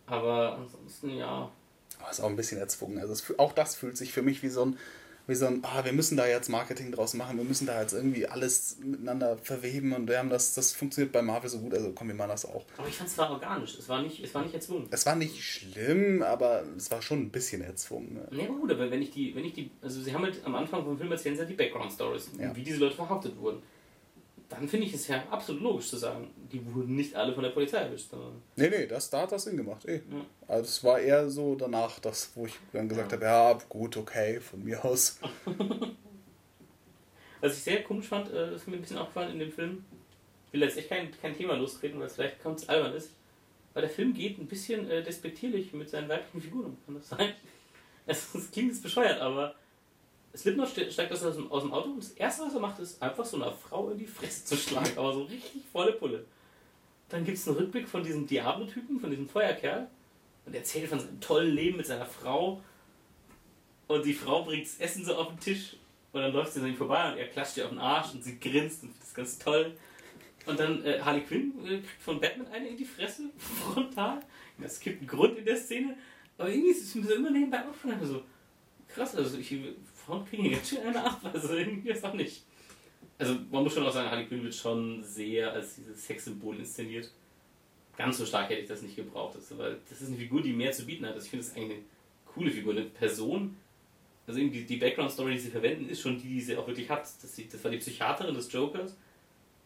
[0.04, 1.50] Aber ansonsten, ja.
[1.98, 2.98] Aber ist auch ein bisschen erzwungen.
[2.98, 4.78] Also es, auch das fühlt sich für mich wie so ein
[5.26, 7.92] wie so ein, ah, wir müssen da jetzt Marketing draus machen, wir müssen da jetzt
[7.92, 11.92] irgendwie alles miteinander verweben und wir haben das, das funktioniert bei Marvel so gut, also
[11.94, 12.64] komm, wir machen das auch.
[12.76, 14.86] Aber ich fand es war organisch, es war nicht, es war nicht erzwungen.
[14.90, 18.14] Es war nicht schlimm, aber es war schon ein bisschen erzwungen.
[18.14, 20.54] Ne, nee, gut, aber wenn ich die, wenn ich die, also sie haben halt am
[20.54, 22.54] Anfang vom Film erzählen sie halt die Background Stories, ja.
[22.54, 23.62] wie diese Leute verhaftet wurden
[24.48, 27.50] dann finde ich es ja absolut logisch zu sagen, die wurden nicht alle von der
[27.50, 28.10] Polizei erwischt.
[28.54, 29.84] Nee, nee, das, da hat das Sinn gemacht.
[29.86, 29.96] Eh.
[29.96, 30.24] Ja.
[30.46, 33.18] Also es war eher so danach, das, wo ich dann gesagt ja.
[33.18, 35.18] habe, ja, gut, okay, von mir aus.
[37.40, 39.84] Was ich sehr komisch fand, äh, ist mir ein bisschen aufgefallen in dem Film,
[40.46, 43.10] ich will jetzt echt kein, kein Thema lostreten, weil es vielleicht ganz albern ist,
[43.72, 46.78] weil der Film geht ein bisschen äh, despektierlich mit seinen weiblichen Figuren.
[46.86, 47.32] Kann das sein?
[48.06, 49.54] Es, es klingt jetzt bescheuert, aber
[50.36, 53.24] Slipknot steigt aus dem, aus dem Auto und das erste, was er macht, ist einfach
[53.24, 56.26] so einer Frau in die Fresse zu schlagen, aber so richtig volle Pulle.
[57.14, 59.86] Dann gibt es einen Rückblick von diesem Diablo-Typen, von diesem Feuerkerl
[60.46, 62.60] und er erzählt von seinem tollen Leben mit seiner Frau
[63.86, 65.76] und die Frau bringt das Essen so auf den Tisch
[66.10, 68.24] und dann läuft sie an ihm vorbei und er klatscht ihr auf den Arsch und
[68.24, 69.76] sie grinst und findet das ganz toll.
[70.46, 74.18] Und dann äh, Harley Quinn äh, kriegt von Batman eine in die Fresse, frontal.
[74.58, 75.96] Das gibt einen Grund in der Szene,
[76.36, 78.24] aber irgendwie ist es mir so immer nebenbei aufgefallen, so
[78.88, 79.56] krass, also ich
[80.04, 82.42] Frauen kriegen jetzt schon eine ab, also irgendwie ist auch nicht.
[83.18, 87.10] Also man muss schon auch sagen, Harley Quinn wird schon sehr als dieses Sexsymbol inszeniert.
[87.96, 89.36] ganz so stark hätte ich das nicht gebraucht.
[89.36, 91.14] Das, aber das ist eine Figur, die mehr zu bieten hat.
[91.14, 91.84] Also ich finde das eigentlich eine
[92.26, 93.56] coole Figur, eine Person.
[94.26, 97.02] Also irgendwie die Background-Story, die sie verwenden, ist schon die, die sie auch wirklich hat.
[97.02, 98.96] Das, das war die Psychiaterin des Jokers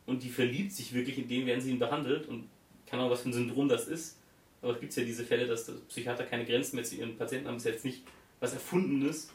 [0.04, 2.48] und die verliebt sich wirklich in den, während sie ihn behandelt und
[2.86, 4.18] keine Ahnung, was für ein Syndrom das ist.
[4.60, 7.54] Aber es gibt ja diese Fälle, dass Psychiater keine Grenzen mehr zu ihren Patienten haben.
[7.54, 8.02] Das ist jetzt nicht
[8.40, 9.30] was Erfundenes.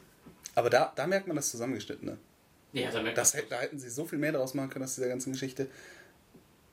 [0.56, 2.18] Aber da, da merkt man das Zusammengeschnittene.
[2.74, 5.68] Ja, das, Da hätten sie so viel mehr daraus machen können aus dieser ganzen Geschichte.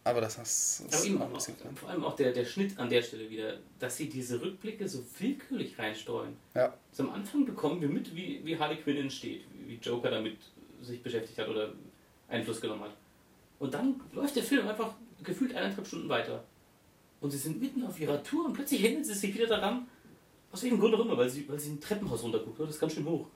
[0.03, 1.41] Aber das, ein bisschen auch,
[1.77, 5.05] Vor allem auch der, der Schnitt an der Stelle wieder, dass sie diese Rückblicke so
[5.19, 6.37] willkürlich reinstreuen.
[6.55, 6.75] Ja.
[6.91, 10.39] Also am Anfang bekommen wir mit, wie, wie Harley Quinn entsteht, wie Joker damit
[10.81, 11.75] sich beschäftigt hat oder
[12.29, 12.97] Einfluss genommen hat.
[13.59, 16.45] Und dann läuft der Film einfach gefühlt eineinhalb Stunden weiter.
[17.21, 19.87] Und sie sind mitten auf ihrer Tour und plötzlich hängen sie sich wieder daran,
[20.51, 22.59] aus welchem Grund auch immer, weil sie, weil sie ein Treppenhaus runterguckt.
[22.59, 23.27] Das ist ganz schön hoch.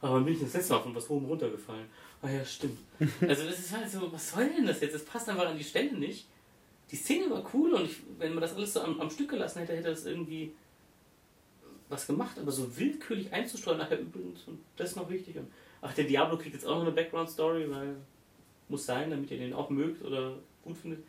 [0.00, 1.86] Aber dann bin ich das letzte Mal von was oben runtergefallen.
[2.22, 2.78] Ah ja, stimmt.
[3.20, 4.94] Also das ist halt so, was soll denn das jetzt?
[4.94, 6.26] Das passt einfach an die Stelle nicht.
[6.90, 9.60] Die Szene war cool und ich, wenn man das alles so am, am Stück gelassen
[9.60, 10.52] hätte, hätte das irgendwie
[11.88, 15.36] was gemacht, aber so willkürlich einzusteuern nachher übrigens und das ist noch wichtig.
[15.36, 15.48] Und
[15.80, 17.96] ach, der Diablo kriegt jetzt auch noch eine Background-Story, weil
[18.68, 21.04] muss sein, damit ihr den auch mögt oder gut findet.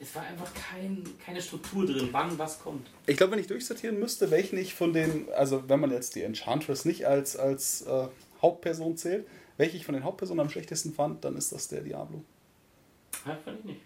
[0.00, 2.88] Es war einfach kein, keine Struktur drin, wann was kommt.
[3.06, 6.22] Ich glaube, wenn ich durchsortieren müsste, welchen ich von den, also wenn man jetzt die
[6.22, 8.06] Enchantress nicht als, als äh,
[8.40, 9.26] Hauptperson zählt,
[9.56, 12.22] welche ich von den Hauptpersonen am schlechtesten fand, dann ist das der Diablo.
[13.26, 13.80] Ja, fand ich nicht.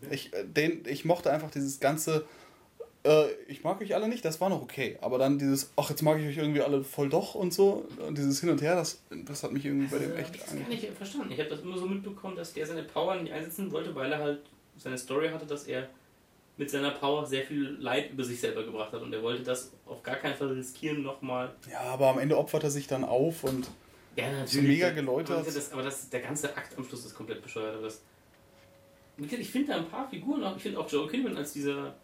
[0.00, 0.14] Okay.
[0.14, 2.24] Ich, äh, den, ich mochte einfach dieses ganze,
[3.02, 4.98] äh, ich mag euch alle nicht, das war noch okay.
[5.00, 8.16] Aber dann dieses, ach, jetzt mag ich euch irgendwie alle voll doch und so, und
[8.16, 10.50] dieses Hin und Her, das, das hat mich irgendwie also, bei dem echt Ich habe
[10.50, 11.32] das gar nicht verstanden.
[11.32, 14.18] Ich habe das immer so mitbekommen, dass der seine Power nicht einsetzen wollte, weil er
[14.18, 14.42] halt
[14.76, 15.88] seine Story hatte, dass er
[16.56, 19.72] mit seiner Power sehr viel Leid über sich selber gebracht hat und er wollte das
[19.84, 21.54] auf gar keinen Fall riskieren nochmal.
[21.70, 23.68] Ja, aber am Ende opfert er sich dann auf und
[24.16, 25.46] ja, natürlich, so mega geläutert.
[25.46, 27.82] Das, aber das, der ganze Akt am Schluss ist komplett bescheuert.
[27.84, 28.02] Das,
[29.18, 31.94] ich finde da ein paar Figuren auch, ich finde auch Joel Kinnaman als dieser.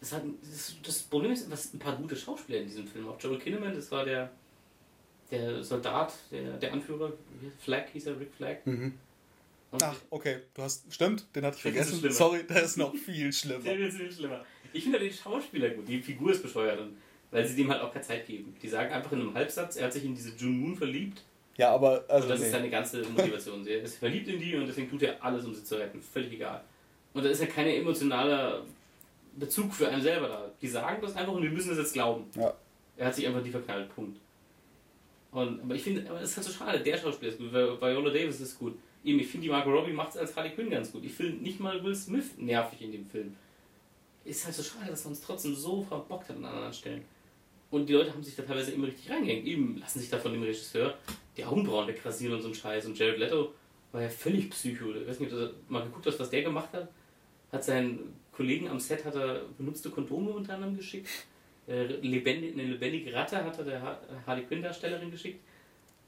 [0.00, 3.08] Das, hat, das, das Problem ist, was ein paar gute Schauspieler in diesem Film.
[3.08, 4.30] Auch Joel Kinnaman, das war der,
[5.30, 7.12] der Soldat, der, der Anführer,
[7.58, 8.56] Flag hieß er, Rick Flag.
[8.66, 8.94] Mhm.
[9.82, 10.92] Ach, okay, du hast.
[10.92, 12.10] Stimmt, den hatte ich vergessen.
[12.10, 13.64] Sorry, der ist noch viel schlimmer.
[13.64, 14.44] Der ist viel schlimmer.
[14.72, 16.80] Ich finde den Schauspieler gut, die Figur ist bescheuert,
[17.30, 18.54] weil sie dem halt auch keine Zeit geben.
[18.60, 21.22] Die sagen einfach in einem Halbsatz, er hat sich in diese June Moon verliebt
[21.56, 22.04] ja, aber.
[22.08, 22.46] Also und das nee.
[22.46, 23.66] ist seine ganze Motivation.
[23.66, 26.00] er ist verliebt in die und deswegen tut er alles, um sie zu retten.
[26.02, 26.62] Völlig egal.
[27.14, 28.62] Und da ist ja kein emotionaler
[29.36, 30.50] Bezug für einen selber da.
[30.60, 32.24] Die sagen das einfach und wir müssen das jetzt glauben.
[32.34, 32.52] Ja.
[32.96, 33.94] Er hat sich einfach die verknallt.
[33.94, 34.18] Punkt.
[35.32, 36.80] Und, aber ich finde, aber das ist halt so schade.
[36.80, 37.52] Der Schauspieler ist gut.
[37.52, 38.78] Viola Davis ist gut.
[39.06, 41.04] Eben, ich finde, die Margot Robbie macht es als Harley Quinn ganz gut.
[41.04, 43.36] Ich finde nicht mal Will Smith nervig in dem Film.
[44.24, 47.04] Ist halt so schade, dass man es trotzdem so verbockt hat an anderen Stellen.
[47.70, 49.46] Und die Leute haben sich da teilweise immer richtig reingehängt.
[49.46, 50.98] Eben lassen sich da von dem Regisseur
[51.36, 52.84] die Augenbrauen wegrasieren und so ein Scheiß.
[52.86, 53.54] Und Jared Leto
[53.92, 54.92] war ja völlig psycho.
[54.92, 56.88] Ich weiß nicht, ob du mal geguckt hast, was der gemacht hat.
[57.52, 61.08] Hat seinen Kollegen am Set hat er benutzte Kondome unter anderem geschickt.
[61.68, 65.40] Äh, lebendig, eine lebendige Ratte hat er der Harley Quinn-Darstellerin geschickt.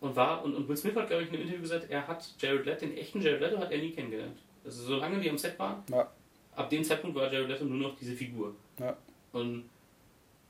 [0.00, 2.34] Und war, und, und Will Smith hat, glaube ich, in einem Interview gesagt, er hat
[2.38, 4.38] Jared Leto, den echten Jared Leto hat er nie kennengelernt.
[4.64, 6.08] Also solange die am Set waren, ja.
[6.54, 8.54] ab dem Zeitpunkt war Jared Leto nur noch diese Figur.
[8.78, 8.96] Ja.
[9.32, 9.64] Und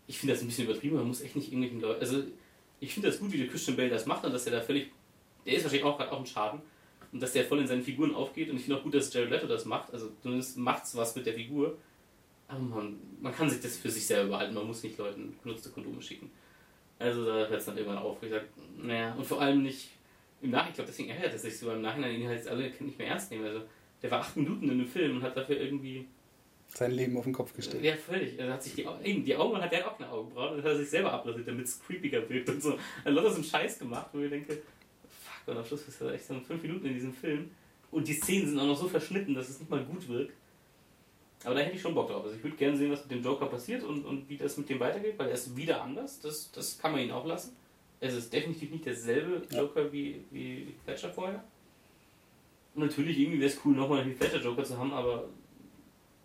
[0.07, 2.01] ich finde das ein bisschen übertrieben, man muss echt nicht irgendwelchen Leuten.
[2.01, 2.25] Also
[2.81, 4.91] ich finde das gut, wie der Christian Bale das macht und dass er da völlig.
[5.47, 6.61] Der ist wahrscheinlich auch gerade auch ein Schaden.
[7.11, 8.51] Und dass der voll in seinen Figuren aufgeht.
[8.51, 9.93] Und ich finde auch gut, dass Jared Leto das macht.
[9.93, 11.79] Also zumindest macht es was mit der Figur.
[12.49, 14.55] Aber man, man kann sich das für sich selber behalten.
[14.55, 16.31] Man muss nicht Leuten genutzte Kondome schicken.
[16.99, 18.23] Also da hört es dann irgendwann auf.
[18.23, 18.47] Ich sage,
[18.77, 19.91] naja, und vor allem nicht
[20.43, 20.71] im Nachhinein.
[20.71, 23.31] Ich glaube, deswegen ärgert es sich so im Nachhinein, ihn halt alle nicht mehr ernst
[23.31, 23.45] nehmen.
[23.45, 23.63] Also
[24.03, 26.07] der war acht Minuten in einem Film und hat dafür irgendwie
[26.75, 27.83] sein Leben auf den Kopf gestellt.
[27.83, 28.39] Ja, völlig.
[28.39, 30.77] Er hat sich die, eben, die Augen hat er auch eine Augenbraue und hat er
[30.77, 32.79] sich selber abrasiert, damit es creepiger wirkt und so.
[33.05, 34.63] Er hat so einen Scheiß gemacht, wo ich denke,
[35.09, 37.51] fuck, und am Schluss ist er echt so fünf Minuten in diesem Film.
[37.91, 40.35] Und die Szenen sind auch noch so verschnitten, dass es nicht mal gut wirkt.
[41.45, 42.25] Aber da hätte ich schon Bock drauf.
[42.25, 44.69] Also ich würde gerne sehen, was mit dem Joker passiert und, und wie das mit
[44.69, 46.21] dem weitergeht, weil er ist wieder anders.
[46.21, 47.57] Das, das kann man ihn auch lassen.
[48.01, 49.93] Es ist definitiv nicht derselbe Joker ja.
[49.93, 51.45] wie, wie Fletcher vorher.
[52.75, 55.29] Und natürlich irgendwie wäre es cool, nochmal einen Fletcher Joker zu haben, aber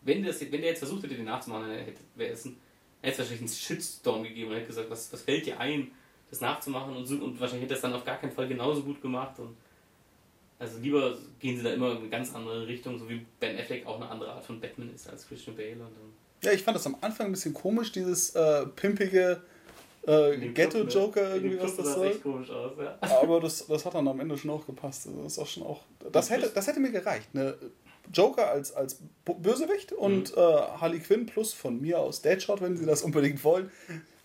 [0.04, 2.58] wenn, das, wenn der jetzt versucht hätte, den nachzumachen, dann hätte es ein,
[3.02, 5.92] hätte wahrscheinlich einen Shitstorm gegeben und hätte gesagt, was, was fällt dir ein,
[6.30, 8.84] das nachzumachen und so, und wahrscheinlich hätte er es dann auf gar keinen Fall genauso
[8.84, 9.56] gut gemacht und
[10.64, 13.86] also lieber gehen sie da immer in eine ganz andere Richtung, so wie Ben Affleck
[13.86, 15.76] auch eine andere Art von Batman ist als Christian Bale.
[16.42, 19.42] Ja, ich fand das am Anfang ein bisschen komisch, dieses äh, pimpige
[20.06, 21.36] äh, Ghetto-Joker ne?
[21.36, 22.10] irgendwie, was das soll.
[22.24, 22.98] Aus, ja.
[23.02, 25.08] Aber das, das hat dann am Ende schon auch gepasst.
[25.08, 25.84] Also das ist auch schon auch.
[26.12, 27.34] Das hätte, das hätte mir gereicht.
[27.34, 27.56] Ne?
[28.12, 30.42] Joker als, als Bösewicht und mhm.
[30.42, 33.72] äh, Harley Quinn plus von mir aus Deadshot, wenn sie das unbedingt wollen.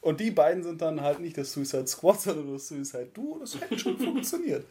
[0.00, 3.38] Und die beiden sind dann halt nicht das Suicide Squad, sondern das Suicide Duo.
[3.40, 4.64] Das hätte schon funktioniert.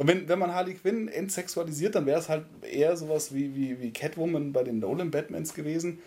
[0.00, 3.82] Und wenn, wenn man Harley Quinn entsexualisiert, dann wäre es halt eher sowas wie, wie,
[3.82, 5.98] wie Catwoman bei den Nolan Batmans gewesen.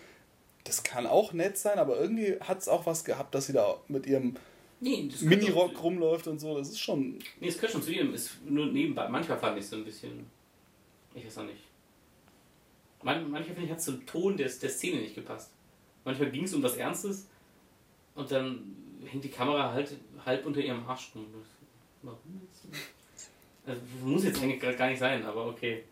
[0.64, 3.76] Das kann auch nett sein, aber irgendwie hat es auch was gehabt, dass sie da
[3.86, 4.34] mit ihrem
[4.80, 6.58] nee, Mini-Rock rumläuft und so.
[6.58, 7.20] Das ist schon.
[7.38, 8.12] Nee, es gehört schon zu jedem.
[8.12, 9.08] Ist nur nebenbei.
[9.08, 10.26] Manchmal fand ich es so ein bisschen.
[11.14, 11.62] Ich weiß auch nicht.
[13.04, 15.52] Man, manchmal finde ich, hat es zum Ton der, der Szene nicht gepasst.
[16.04, 17.28] Manchmal ging es um was Ernstes
[18.16, 18.74] und dann
[19.04, 21.26] hängt die Kamera halt halb unter ihrem Arsch rum.
[22.02, 22.66] Warum jetzt?
[23.66, 25.84] Also, muss jetzt eigentlich gar nicht sein, aber okay.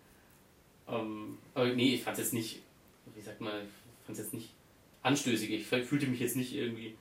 [0.88, 2.60] Ähm, aber nee, ich fand es jetzt nicht,
[3.14, 4.50] wie sagt man, ich fand es jetzt nicht
[5.02, 5.50] anstößig.
[5.50, 6.94] Ich fühlte mich jetzt nicht irgendwie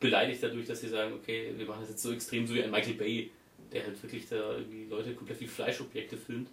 [0.00, 2.70] beleidigt dadurch, dass sie sagen, okay, wir machen das jetzt so extrem, so wie ein
[2.70, 3.30] Michael Bay,
[3.72, 6.48] der halt wirklich da irgendwie Leute komplett wie Fleischobjekte filmt.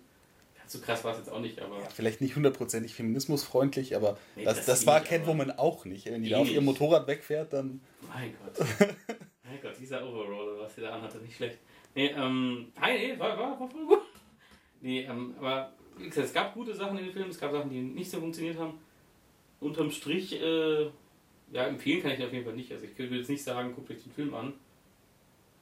[0.67, 1.80] So krass war es jetzt auch nicht, aber.
[1.80, 6.07] Ja, vielleicht nicht hundertprozentig feminismusfreundlich, aber nee, das, das, das war Catwoman auch nicht.
[6.07, 7.82] Wenn die da auf ihrem Motorrad wegfährt, dann.
[8.11, 8.67] Mein Gott.
[9.43, 11.59] mein Gott, dieser Overall, was sie da anhatte, nicht schlecht.
[11.95, 14.01] Nee, ähm, nein, nee, war, war, war voll gut.
[14.81, 17.69] Nee, ähm, aber wie gesagt, es gab gute Sachen in dem Film, es gab Sachen,
[17.69, 18.77] die nicht so funktioniert haben.
[19.61, 20.83] Unterm Strich, äh,
[21.51, 22.71] ja, empfehlen kann ich auf jeden Fall nicht.
[22.71, 24.53] Also ich würde jetzt nicht sagen, guckt euch den Film an.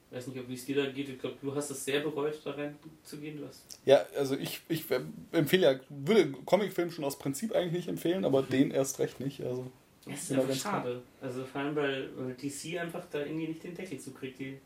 [0.09, 1.09] Ich weiß nicht, wie es dir da geht.
[1.09, 3.38] Ich glaube, du hast es sehr bereut, da rein zu gehen.
[3.38, 4.86] Du hast ja, also ich, ich
[5.31, 8.49] empfehle ja, würde Comicfilm schon aus Prinzip eigentlich nicht empfehlen, aber mhm.
[8.49, 9.41] den erst recht nicht.
[9.41, 9.71] Also,
[10.05, 10.89] das ist einfach schade.
[10.89, 11.01] Klar.
[11.21, 14.39] Also vor allem, weil, weil DC einfach da irgendwie nicht den Deckel zukriegt.
[14.39, 14.59] Die,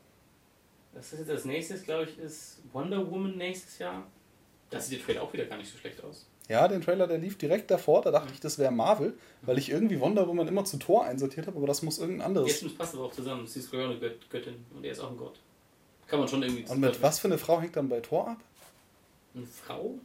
[0.94, 4.08] das ist jetzt als nächstes, glaube ich, ist Wonder Woman nächstes Jahr.
[4.70, 6.28] Das sieht der Trailer auch wieder gar nicht so schlecht aus.
[6.50, 9.70] Ja, den Trailer, der lief direkt davor, da dachte ich, das wäre Marvel, weil ich
[9.70, 12.62] irgendwie Wonder Woman immer zu Tor einsortiert habe, aber das muss irgendein anderes.
[12.62, 13.46] Jetzt passt aber auch zusammen.
[13.46, 13.98] Sie ist eine
[14.30, 15.40] Göttin und er ist auch ein Gott.
[16.08, 16.66] Kann man schon irgendwie.
[16.70, 18.38] Und mit was für eine Frau hängt dann bei Tor ab?
[19.36, 19.96] Eine Frau?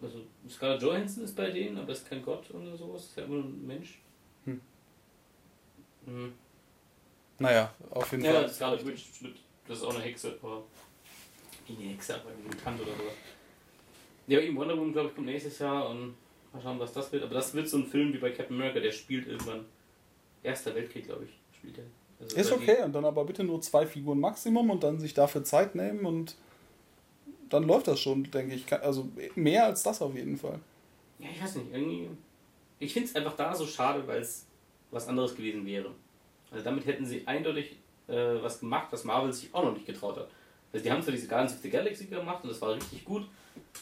[0.00, 3.04] Also Scarlett Johansson ist bei denen, aber ist kein Gott oder sowas.
[3.04, 4.00] Ist ja immer ein Mensch.
[4.44, 4.60] Hm.
[6.06, 6.32] Mhm.
[7.38, 8.42] Naja, auf jeden ja, Fall.
[8.42, 9.04] Ja, Scarlet Witch,
[9.66, 10.64] das ist auch eine Hexe, aber.
[11.66, 13.14] Wie eine Hexe, aber ein Mutant oder sowas.
[14.26, 16.14] Ja, eben Wonder Woman, glaube ich, kommt nächstes Jahr und
[16.52, 17.22] mal schauen, was das wird.
[17.22, 19.64] Aber das wird so ein Film wie bei Captain America, der spielt irgendwann.
[20.42, 21.84] Erster Weltkrieg, glaube ich, spielt er.
[22.20, 25.44] Also ist okay, und dann aber bitte nur zwei Figuren Maximum und dann sich dafür
[25.44, 26.36] Zeit nehmen und
[27.48, 28.72] dann läuft das schon, denke ich.
[28.72, 30.58] Also mehr als das auf jeden Fall.
[31.18, 32.08] Ja, ich weiß nicht, irgendwie.
[32.78, 34.46] Ich finde es einfach da so schade, weil es
[34.90, 35.90] was anderes gewesen wäre.
[36.50, 37.76] Also damit hätten sie eindeutig
[38.08, 40.28] äh, was gemacht, was Marvel sich auch noch nicht getraut hat.
[40.72, 43.28] Also die haben zwar diese Guardians of the Galaxy gemacht und das war richtig gut,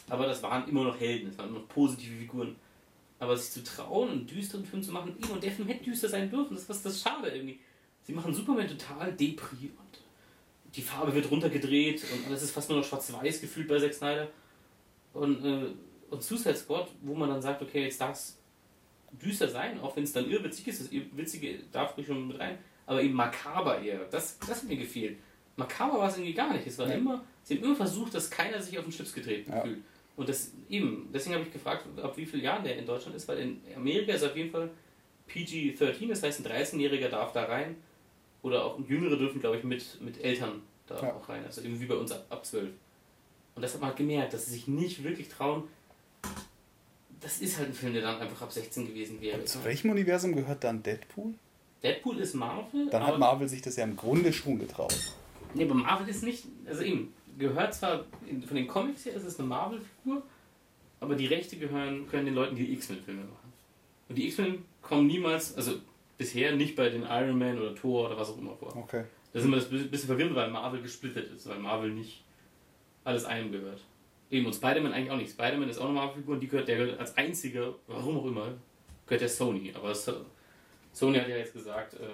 [0.09, 2.55] aber das waren immer noch Helden, das waren immer noch positive Figuren.
[3.19, 6.29] Aber sich zu trauen, einen düsteren Film zu machen, und der Film hätte düster sein
[6.29, 7.59] dürfen, das ist das schade irgendwie.
[8.03, 10.01] Sie machen Superman total Depri und
[10.75, 14.27] die Farbe wird runtergedreht und alles ist fast nur noch schwarz-weiß gefühlt bei Zack Snyder.
[15.13, 15.67] Und, äh,
[16.09, 18.37] und Suicide Squad, wo man dann sagt, okay, jetzt darf es
[19.11, 22.57] düster sein, auch wenn es dann irrwitzig ist, das Witzige darf ruhig schon mit rein,
[22.85, 23.99] aber eben makaber eher.
[24.11, 25.17] Das, das hat mir gefehlt.
[25.55, 26.67] Makaber war es irgendwie gar nicht.
[26.67, 26.95] Es war ja.
[26.95, 29.61] immer, sie haben immer versucht, dass keiner sich auf den Chips getreten ja.
[29.61, 29.79] fühlt.
[30.15, 33.27] Und das eben, deswegen habe ich gefragt, ab wie vielen Jahren der in Deutschland ist,
[33.27, 34.69] weil in Amerika ist auf jeden Fall
[35.27, 37.75] PG-13, das heißt ein 13-Jähriger darf da rein.
[38.43, 41.13] Oder auch Jüngere dürfen, glaube ich, mit, mit Eltern da ja.
[41.13, 41.45] auch rein.
[41.45, 42.69] Also eben wie bei uns ab, ab 12.
[43.55, 45.63] Und das hat man halt gemerkt, dass sie sich nicht wirklich trauen.
[47.19, 49.39] Das ist halt ein Film, der dann einfach ab 16 gewesen wäre.
[49.39, 51.33] Und zu welchem Universum gehört dann Deadpool?
[51.83, 52.89] Deadpool ist Marvel.
[52.89, 54.95] Dann hat Marvel sich das ja im Grunde schon getraut.
[55.53, 58.05] Nee, aber Marvel ist nicht, also eben, gehört zwar
[58.47, 60.21] von den Comics her, ist es eine Marvel-Figur,
[60.99, 63.53] aber die Rechte gehören, können den Leuten, die X-Men-Filme machen.
[64.07, 65.73] Und die X-Men kommen niemals, also
[66.17, 68.75] bisher nicht bei den Iron Man oder Thor oder was auch immer vor.
[68.75, 69.05] Okay.
[69.33, 72.23] Das ist immer das bisschen verwirrend, weil Marvel gesplittet ist, weil Marvel nicht
[73.03, 73.81] alles einem gehört.
[74.29, 75.31] Eben, und Spider-Man eigentlich auch nicht.
[75.31, 78.53] Spider-Man ist auch eine Marvel-Figur und die gehört, der gehört als einziger, warum auch immer,
[79.07, 79.73] gehört der Sony.
[79.75, 79.93] Aber
[80.93, 82.07] Sony hat ja jetzt gesagt, äh,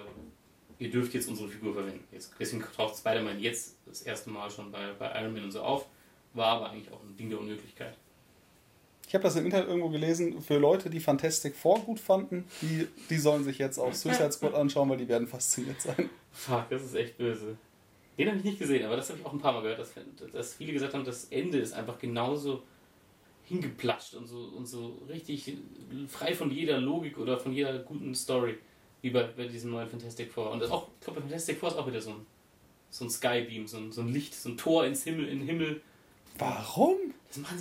[0.78, 2.04] ihr dürft jetzt unsere Figur verwenden.
[2.12, 5.62] Jetzt, deswegen taucht Spider-Man jetzt das erste Mal schon bei, bei Iron Man und so
[5.62, 5.86] auf.
[6.34, 7.96] War aber eigentlich auch ein Ding der Unmöglichkeit.
[9.08, 12.86] Ich habe das im Internet irgendwo gelesen, für Leute, die Fantastic Four gut fanden, die,
[13.08, 16.10] die sollen sich jetzt auch Suicide Squad anschauen, weil die werden fasziniert sein.
[16.30, 17.56] Fuck, das ist echt böse.
[18.18, 19.94] Den habe ich nicht gesehen, aber das habe ich auch ein paar Mal gehört, dass,
[20.32, 22.62] dass viele gesagt haben, das Ende ist einfach genauso
[23.44, 25.56] hingeplatscht und so, und so richtig
[26.08, 28.58] frei von jeder Logik oder von jeder guten Story.
[29.00, 30.50] Wie bei, bei diesem neuen Fantastic Four.
[30.50, 32.26] Und auch, ich glaube, bei Fantastic Four ist auch wieder so ein,
[32.90, 35.46] so ein Skybeam, so ein, so ein Licht, so ein Tor ins Himmel, in den
[35.46, 35.80] Himmel.
[36.38, 36.96] Warum?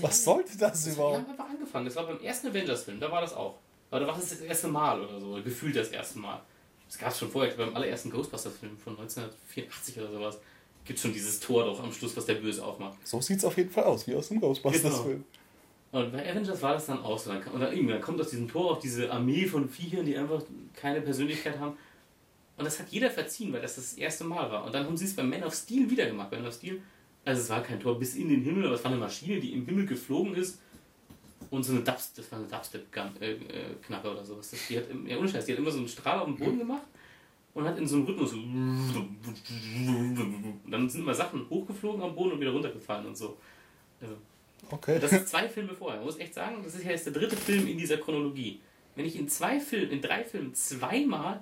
[0.02, 1.18] Was sollte das, das überhaupt?
[1.18, 1.86] Wir haben einfach angefangen.
[1.86, 3.56] Das war beim ersten Avengers-Film, da war das auch.
[3.90, 6.42] Aber da war das das erste Mal oder so, gefühlt das erste Mal.
[6.88, 10.40] Das gab es schon vorher, beim allerersten Ghostbusters-Film von 1984 oder sowas.
[10.86, 12.96] Gibt schon dieses Tor doch am Schluss, was der Böse aufmacht.
[13.06, 15.26] So sieht es auf jeden Fall aus, wie aus dem Ghostbusters-Film.
[15.98, 17.32] Und bei Avengers war das dann auch so.
[17.32, 20.44] Und dann, dann kommt aus diesem Tor auch diese Armee von Viechern, die einfach
[20.76, 21.76] keine Persönlichkeit haben.
[22.58, 24.66] Und das hat jeder verziehen, weil das das erste Mal war.
[24.66, 26.32] Und dann haben sie es bei Man of Steel wieder gemacht.
[26.32, 26.82] Man of Steel,
[27.26, 29.54] also es war kein Tor bis in den Himmel, aber es war eine Maschine, die
[29.54, 30.60] im Himmel geflogen ist.
[31.50, 34.52] Und so eine Dubstep, das war eine Dubstep-Knappe äh, oder sowas.
[34.70, 36.84] Die hat, ja, ohne Scheiß, die hat immer so einen Strahl auf dem Boden gemacht
[37.54, 38.38] und hat in so einem Rhythmus so.
[38.38, 39.12] Und
[40.70, 43.38] dann sind immer Sachen hochgeflogen am Boden und wieder runtergefallen und so.
[44.02, 44.16] Also,
[44.72, 45.00] okay.
[45.00, 46.00] Das ist zwei Filme vorher.
[46.00, 48.60] Ich muss echt sagen, das ist ja jetzt der dritte Film in dieser Chronologie.
[48.96, 51.42] Wenn ich in zwei Filmen, in drei Filmen zweimal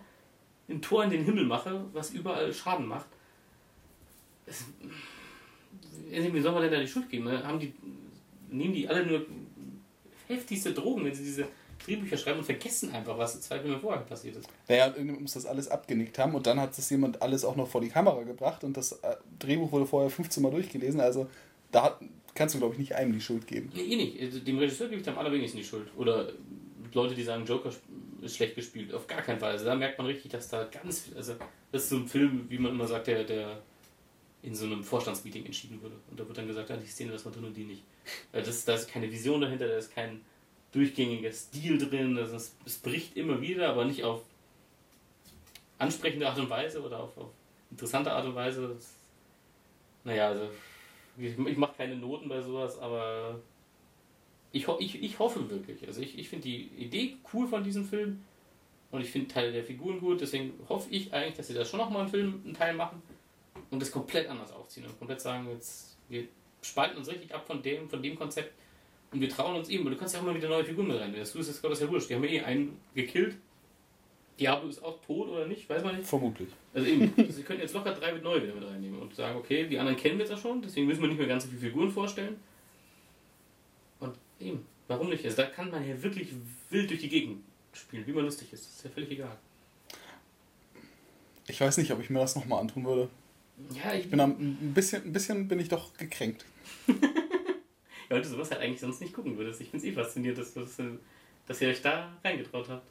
[0.67, 3.07] ein Tor in den Himmel mache, was überall Schaden macht,
[4.45, 4.65] es,
[6.09, 7.25] wie soll man denn da die Schuld geben?
[7.25, 7.45] Ne?
[7.45, 7.73] Haben die,
[8.49, 9.25] nehmen die alle nur
[10.27, 11.47] heftigste Drogen, wenn sie diese
[11.85, 14.49] Drehbücher schreiben und vergessen einfach, was zwei Filme vorher passiert ist.
[14.67, 17.67] Naja, irgendwie muss das alles abgenickt haben und dann hat das jemand alles auch noch
[17.67, 21.27] vor die Kamera gebracht und das äh, Drehbuch wurde vorher 15 Mal durchgelesen, also
[21.71, 21.99] da hat,
[22.35, 23.71] kannst du, glaube ich, nicht einem die Schuld geben.
[23.73, 24.21] Nee, eh nicht.
[24.21, 25.87] Also, dem Regisseur gebe ich am allerwenigsten die Schuld.
[25.97, 26.31] Oder
[26.93, 27.71] Leute, die sagen, Joker
[28.21, 28.93] ist schlecht gespielt.
[28.93, 29.51] Auf gar keinen Fall.
[29.51, 31.35] Also da merkt man richtig, dass da ganz viel, also
[31.71, 33.61] das ist so ein Film, wie man immer sagt, der, der
[34.43, 35.95] in so einem Vorstandsmeeting entschieden wurde.
[36.09, 37.83] Und da wird dann gesagt, ja, die Szene, das war drin und die nicht.
[38.31, 40.21] Das, da ist keine Vision dahinter, da ist kein
[40.71, 42.15] durchgängiger Stil drin.
[42.15, 44.21] Das ist, es bricht immer wieder, aber nicht auf
[45.77, 47.31] ansprechende Art und Weise oder auf, auf
[47.71, 48.73] interessante Art und Weise.
[48.75, 48.93] Das,
[50.03, 50.49] naja, also
[51.17, 53.39] ich, ich mache keine Noten bei sowas, aber
[54.51, 55.85] ich, ich, ich hoffe wirklich.
[55.87, 58.21] Also ich, ich finde die Idee cool von diesem Film
[58.91, 61.79] und ich finde Teile der Figuren gut, deswegen hoffe ich eigentlich, dass sie da schon
[61.79, 63.01] nochmal einen Film, einen Teil machen
[63.71, 66.27] und das komplett anders aufziehen und komplett sagen, jetzt, wir
[66.61, 68.53] spalten uns richtig ab von dem, von dem Konzept
[69.11, 69.85] und wir trauen uns ihm.
[69.85, 71.13] Und du kannst ja auch mal wieder neue Figuren mit rein.
[71.15, 72.09] Das Suicide Squad ist ja wurscht.
[72.09, 73.37] Die haben ja eh einen gekillt.
[74.39, 75.69] Diablo ist auch tot oder nicht?
[75.69, 76.07] Weiß man nicht.
[76.07, 76.49] Vermutlich.
[76.73, 79.79] Also eben, sie können jetzt locker drei neue wieder mit reinnehmen und sagen, okay, die
[79.79, 81.91] anderen kennen wir jetzt ja schon, deswegen müssen wir nicht mehr ganz so viele Figuren
[81.91, 82.35] vorstellen.
[83.99, 85.23] Und eben, warum nicht?
[85.23, 86.29] Also da kann man ja wirklich
[86.69, 88.65] wild durch die Gegend spielen, wie man lustig ist.
[88.65, 89.37] Das ist ja völlig egal.
[91.47, 93.09] Ich weiß nicht, ob ich mir das nochmal antun würde.
[93.71, 96.45] Ja, ich bin am, ein bisschen, ein bisschen bin ich doch gekränkt.
[98.09, 99.61] weil du sowas halt eigentlich sonst nicht gucken würdest.
[99.61, 100.81] Ich finde es eh faszinierend, dass, dass,
[101.47, 102.85] dass ihr euch da reingetraut habt.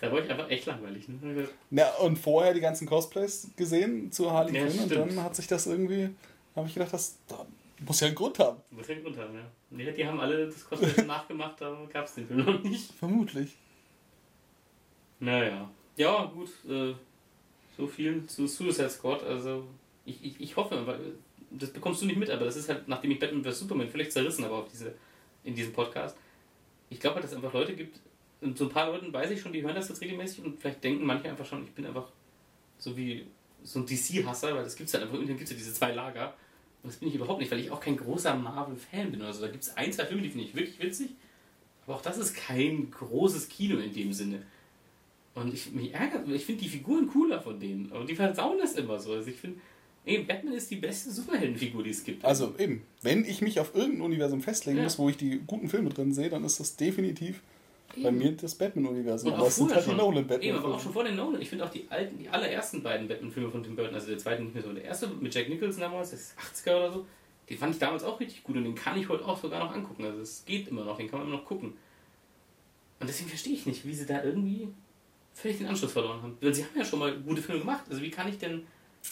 [0.00, 1.08] Da war ich einfach echt langweilig.
[1.08, 1.48] Ne?
[1.70, 5.46] Ja, und vorher die ganzen Cosplays gesehen zu Harley ja, Quinn und dann hat sich
[5.46, 6.10] das irgendwie,
[6.56, 7.46] habe ich gedacht, das da
[7.86, 8.58] muss ja einen Grund haben.
[8.70, 9.42] Muss ja einen Grund haben, ja.
[9.70, 12.92] Die, die haben alle das Cosplay nachgemacht, aber gab es den Film noch nicht.
[12.92, 13.56] Vermutlich.
[15.18, 15.70] Naja.
[15.96, 16.50] Ja, gut.
[16.68, 16.94] Äh,
[17.76, 19.22] so viel zu Suicide Squad.
[19.22, 19.66] Also,
[20.04, 20.98] ich, ich, ich hoffe, weil
[21.50, 23.60] das bekommst du nicht mit, aber das ist halt, nachdem ich Batman vs.
[23.60, 24.94] Superman völlig zerrissen habe auf diese,
[25.44, 26.16] in diesem Podcast.
[26.90, 28.00] Ich glaube halt, dass es einfach Leute gibt,
[28.54, 31.04] so ein paar Leuten weiß ich schon, die hören das jetzt regelmäßig und vielleicht denken
[31.04, 32.08] manche einfach schon, ich bin einfach
[32.78, 33.26] so wie
[33.62, 35.92] so ein DC-Hasser, weil das gibt es halt einfach, irgendwie gibt es ja diese zwei
[35.92, 36.34] Lager.
[36.82, 39.20] Und das bin ich überhaupt nicht, weil ich auch kein großer Marvel-Fan bin.
[39.20, 41.10] Also da gibt es ein, zwei Filme, die finde ich wirklich witzig,
[41.84, 44.42] aber auch das ist kein großes Kino in dem Sinne.
[45.34, 48.74] Und ich mich ärgert, ich finde die Figuren cooler von denen, aber die versauen das
[48.74, 49.12] immer so.
[49.12, 49.60] Also ich finde,
[50.06, 52.24] Eben, Batman ist die beste Superheldenfigur, die es gibt.
[52.24, 54.84] Also eben, wenn ich mich auf irgendein Universum festlegen ja.
[54.84, 57.42] muss, wo ich die guten Filme drin sehe, dann ist das definitiv.
[57.96, 59.32] Bei mir das Batman-Universum.
[59.32, 61.40] Aber es sind halt die nolan batman Eben, aber auch schon vor den Nolan.
[61.40, 64.42] Ich finde auch die alten, die allerersten beiden Batman-Filme von Tim Burton, also der zweite
[64.42, 67.06] nicht mehr so, der erste mit Jack Nicholson damals, das ist 80er oder so,
[67.48, 69.74] den fand ich damals auch richtig gut und den kann ich heute auch sogar noch
[69.74, 70.04] angucken.
[70.04, 71.74] Also es geht immer noch, den kann man immer noch gucken.
[73.00, 74.68] Und deswegen verstehe ich nicht, wie sie da irgendwie
[75.32, 76.36] völlig den Anschluss verloren haben.
[76.40, 77.84] Weil sie haben ja schon mal gute Filme gemacht.
[77.88, 78.66] Also wie kann ich denn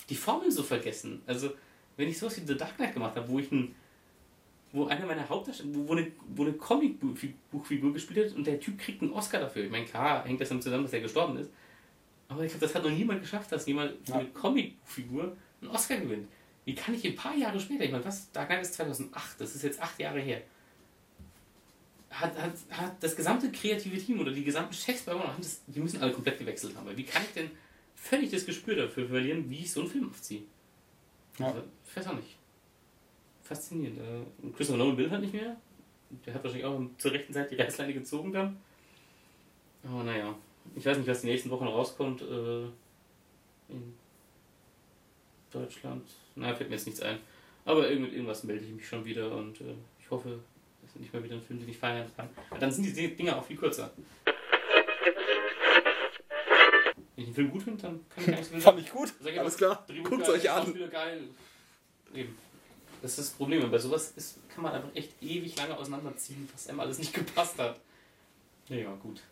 [0.08, 1.22] die Formel so vergessen.
[1.26, 1.50] Also,
[1.96, 3.74] wenn ich sowas wie The Dark Knight gemacht habe, wo ich ein,
[4.72, 9.02] wo einer meiner Hauptdarsteller, wo, eine, wo eine Comicbuchfigur gespielt hat und der Typ kriegt
[9.02, 9.64] einen Oscar dafür.
[9.64, 11.50] Ich meine, klar, hängt das damit zusammen, dass er gestorben ist.
[12.28, 14.18] Aber ich glaube, das hat noch niemand geschafft, dass jemand für ja.
[14.18, 16.28] eine Comicbuchfigur einen Oscar gewinnt.
[16.66, 19.54] Wie kann ich ein paar Jahre später, ich meine, was, Dark Knight ist 2008, das
[19.54, 20.42] ist jetzt acht Jahre her,
[22.10, 26.02] hat, hat, hat das gesamte kreative Team oder die gesamten Chefs bei uns, die müssen
[26.02, 26.86] alle komplett gewechselt haben.
[26.86, 27.50] Weil wie kann ich denn
[28.00, 30.42] völlig das Gespür dafür verlieren, wie ich so einen Film aufziehe.
[31.38, 31.46] Ja.
[31.46, 32.36] Also, ich weiß auch nicht.
[33.48, 33.98] Faszinierend.
[33.98, 35.56] Äh, Christopher Nolan will halt nicht mehr.
[36.26, 38.58] Der hat wahrscheinlich auch zur rechten Zeit die Reißleine gezogen dann.
[39.84, 40.34] Aber naja,
[40.76, 42.64] ich weiß nicht, was die nächsten Wochen rauskommt äh,
[43.70, 43.94] in
[45.50, 46.06] Deutschland.
[46.34, 47.18] Na, fällt mir jetzt nichts ein.
[47.64, 50.40] Aber irgend, irgendwas melde ich mich schon wieder und äh, ich hoffe,
[50.82, 52.28] das ist nicht mal wieder ein Film, den ich feiern kann.
[52.50, 53.90] Aber dann sind die Dinge auch viel kürzer.
[57.14, 59.12] Wenn ich einen Film gut finde, dann kann ich gar nichts mehr Fand ich gut.
[59.24, 59.86] Ich Alles klar.
[60.04, 60.90] Guckt euch an.
[60.90, 61.22] Geil.
[62.14, 62.36] Eben.
[63.02, 63.70] Das ist das Problem.
[63.70, 67.58] Bei sowas ist, kann man einfach echt ewig lange auseinanderziehen, was einem alles nicht gepasst
[67.58, 67.80] hat.
[68.68, 69.22] Naja, gut.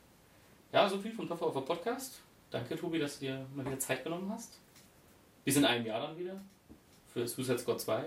[0.73, 2.21] Ja, so viel vom Puffer auf der Podcast.
[2.51, 4.59] Danke, Tobi, dass du dir mal wieder Zeit genommen hast.
[5.45, 6.41] Bis in einem Jahr dann wieder.
[7.13, 8.05] Für Suicide Squad 2.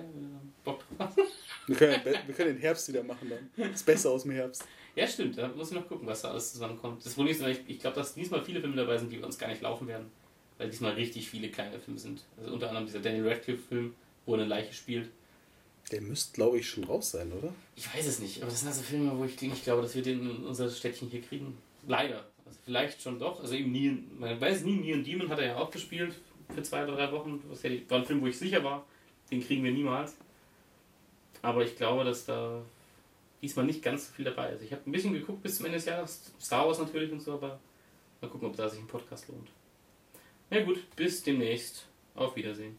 [0.63, 1.15] Bock drauf.
[1.67, 3.71] Wir können, wir können den Herbst wieder machen dann.
[3.71, 4.65] Ist besser aus dem Herbst.
[4.95, 5.37] Ja, stimmt.
[5.37, 7.05] Da muss ich noch gucken, was da alles zusammenkommt.
[7.05, 9.49] Das Problem ist, ich, ich glaube, dass diesmal viele Filme dabei sind, die uns gar
[9.49, 10.11] nicht laufen werden.
[10.57, 12.23] Weil diesmal richtig viele kleine Filme sind.
[12.39, 13.93] Also unter anderem dieser Daniel Radcliffe-Film,
[14.25, 15.11] wo er eine Leiche spielt.
[15.91, 17.53] Der müsste, glaube ich, schon raus sein, oder?
[17.75, 20.03] Ich weiß es nicht, aber das sind also Filme, wo ich nicht glaube, dass wir
[20.03, 21.57] den in unser Städtchen hier kriegen.
[21.87, 22.25] Leider.
[22.45, 23.39] Also vielleicht schon doch.
[23.39, 26.15] Also eben nie, man weiß nie, Neon Demon hat er ja auch gespielt
[26.53, 27.43] für zwei oder drei Wochen.
[27.49, 28.85] Das war ein Film, wo ich sicher war,
[29.31, 30.15] den kriegen wir niemals.
[31.41, 32.61] Aber ich glaube, dass da
[33.41, 34.61] diesmal nicht ganz so viel dabei ist.
[34.63, 37.33] Ich habe ein bisschen geguckt bis zum Ende des Jahres, Star Wars natürlich und so,
[37.33, 37.59] aber
[38.21, 39.47] mal gucken, ob da sich ein Podcast lohnt.
[40.49, 41.85] Na gut, bis demnächst.
[42.15, 42.77] Auf Wiedersehen.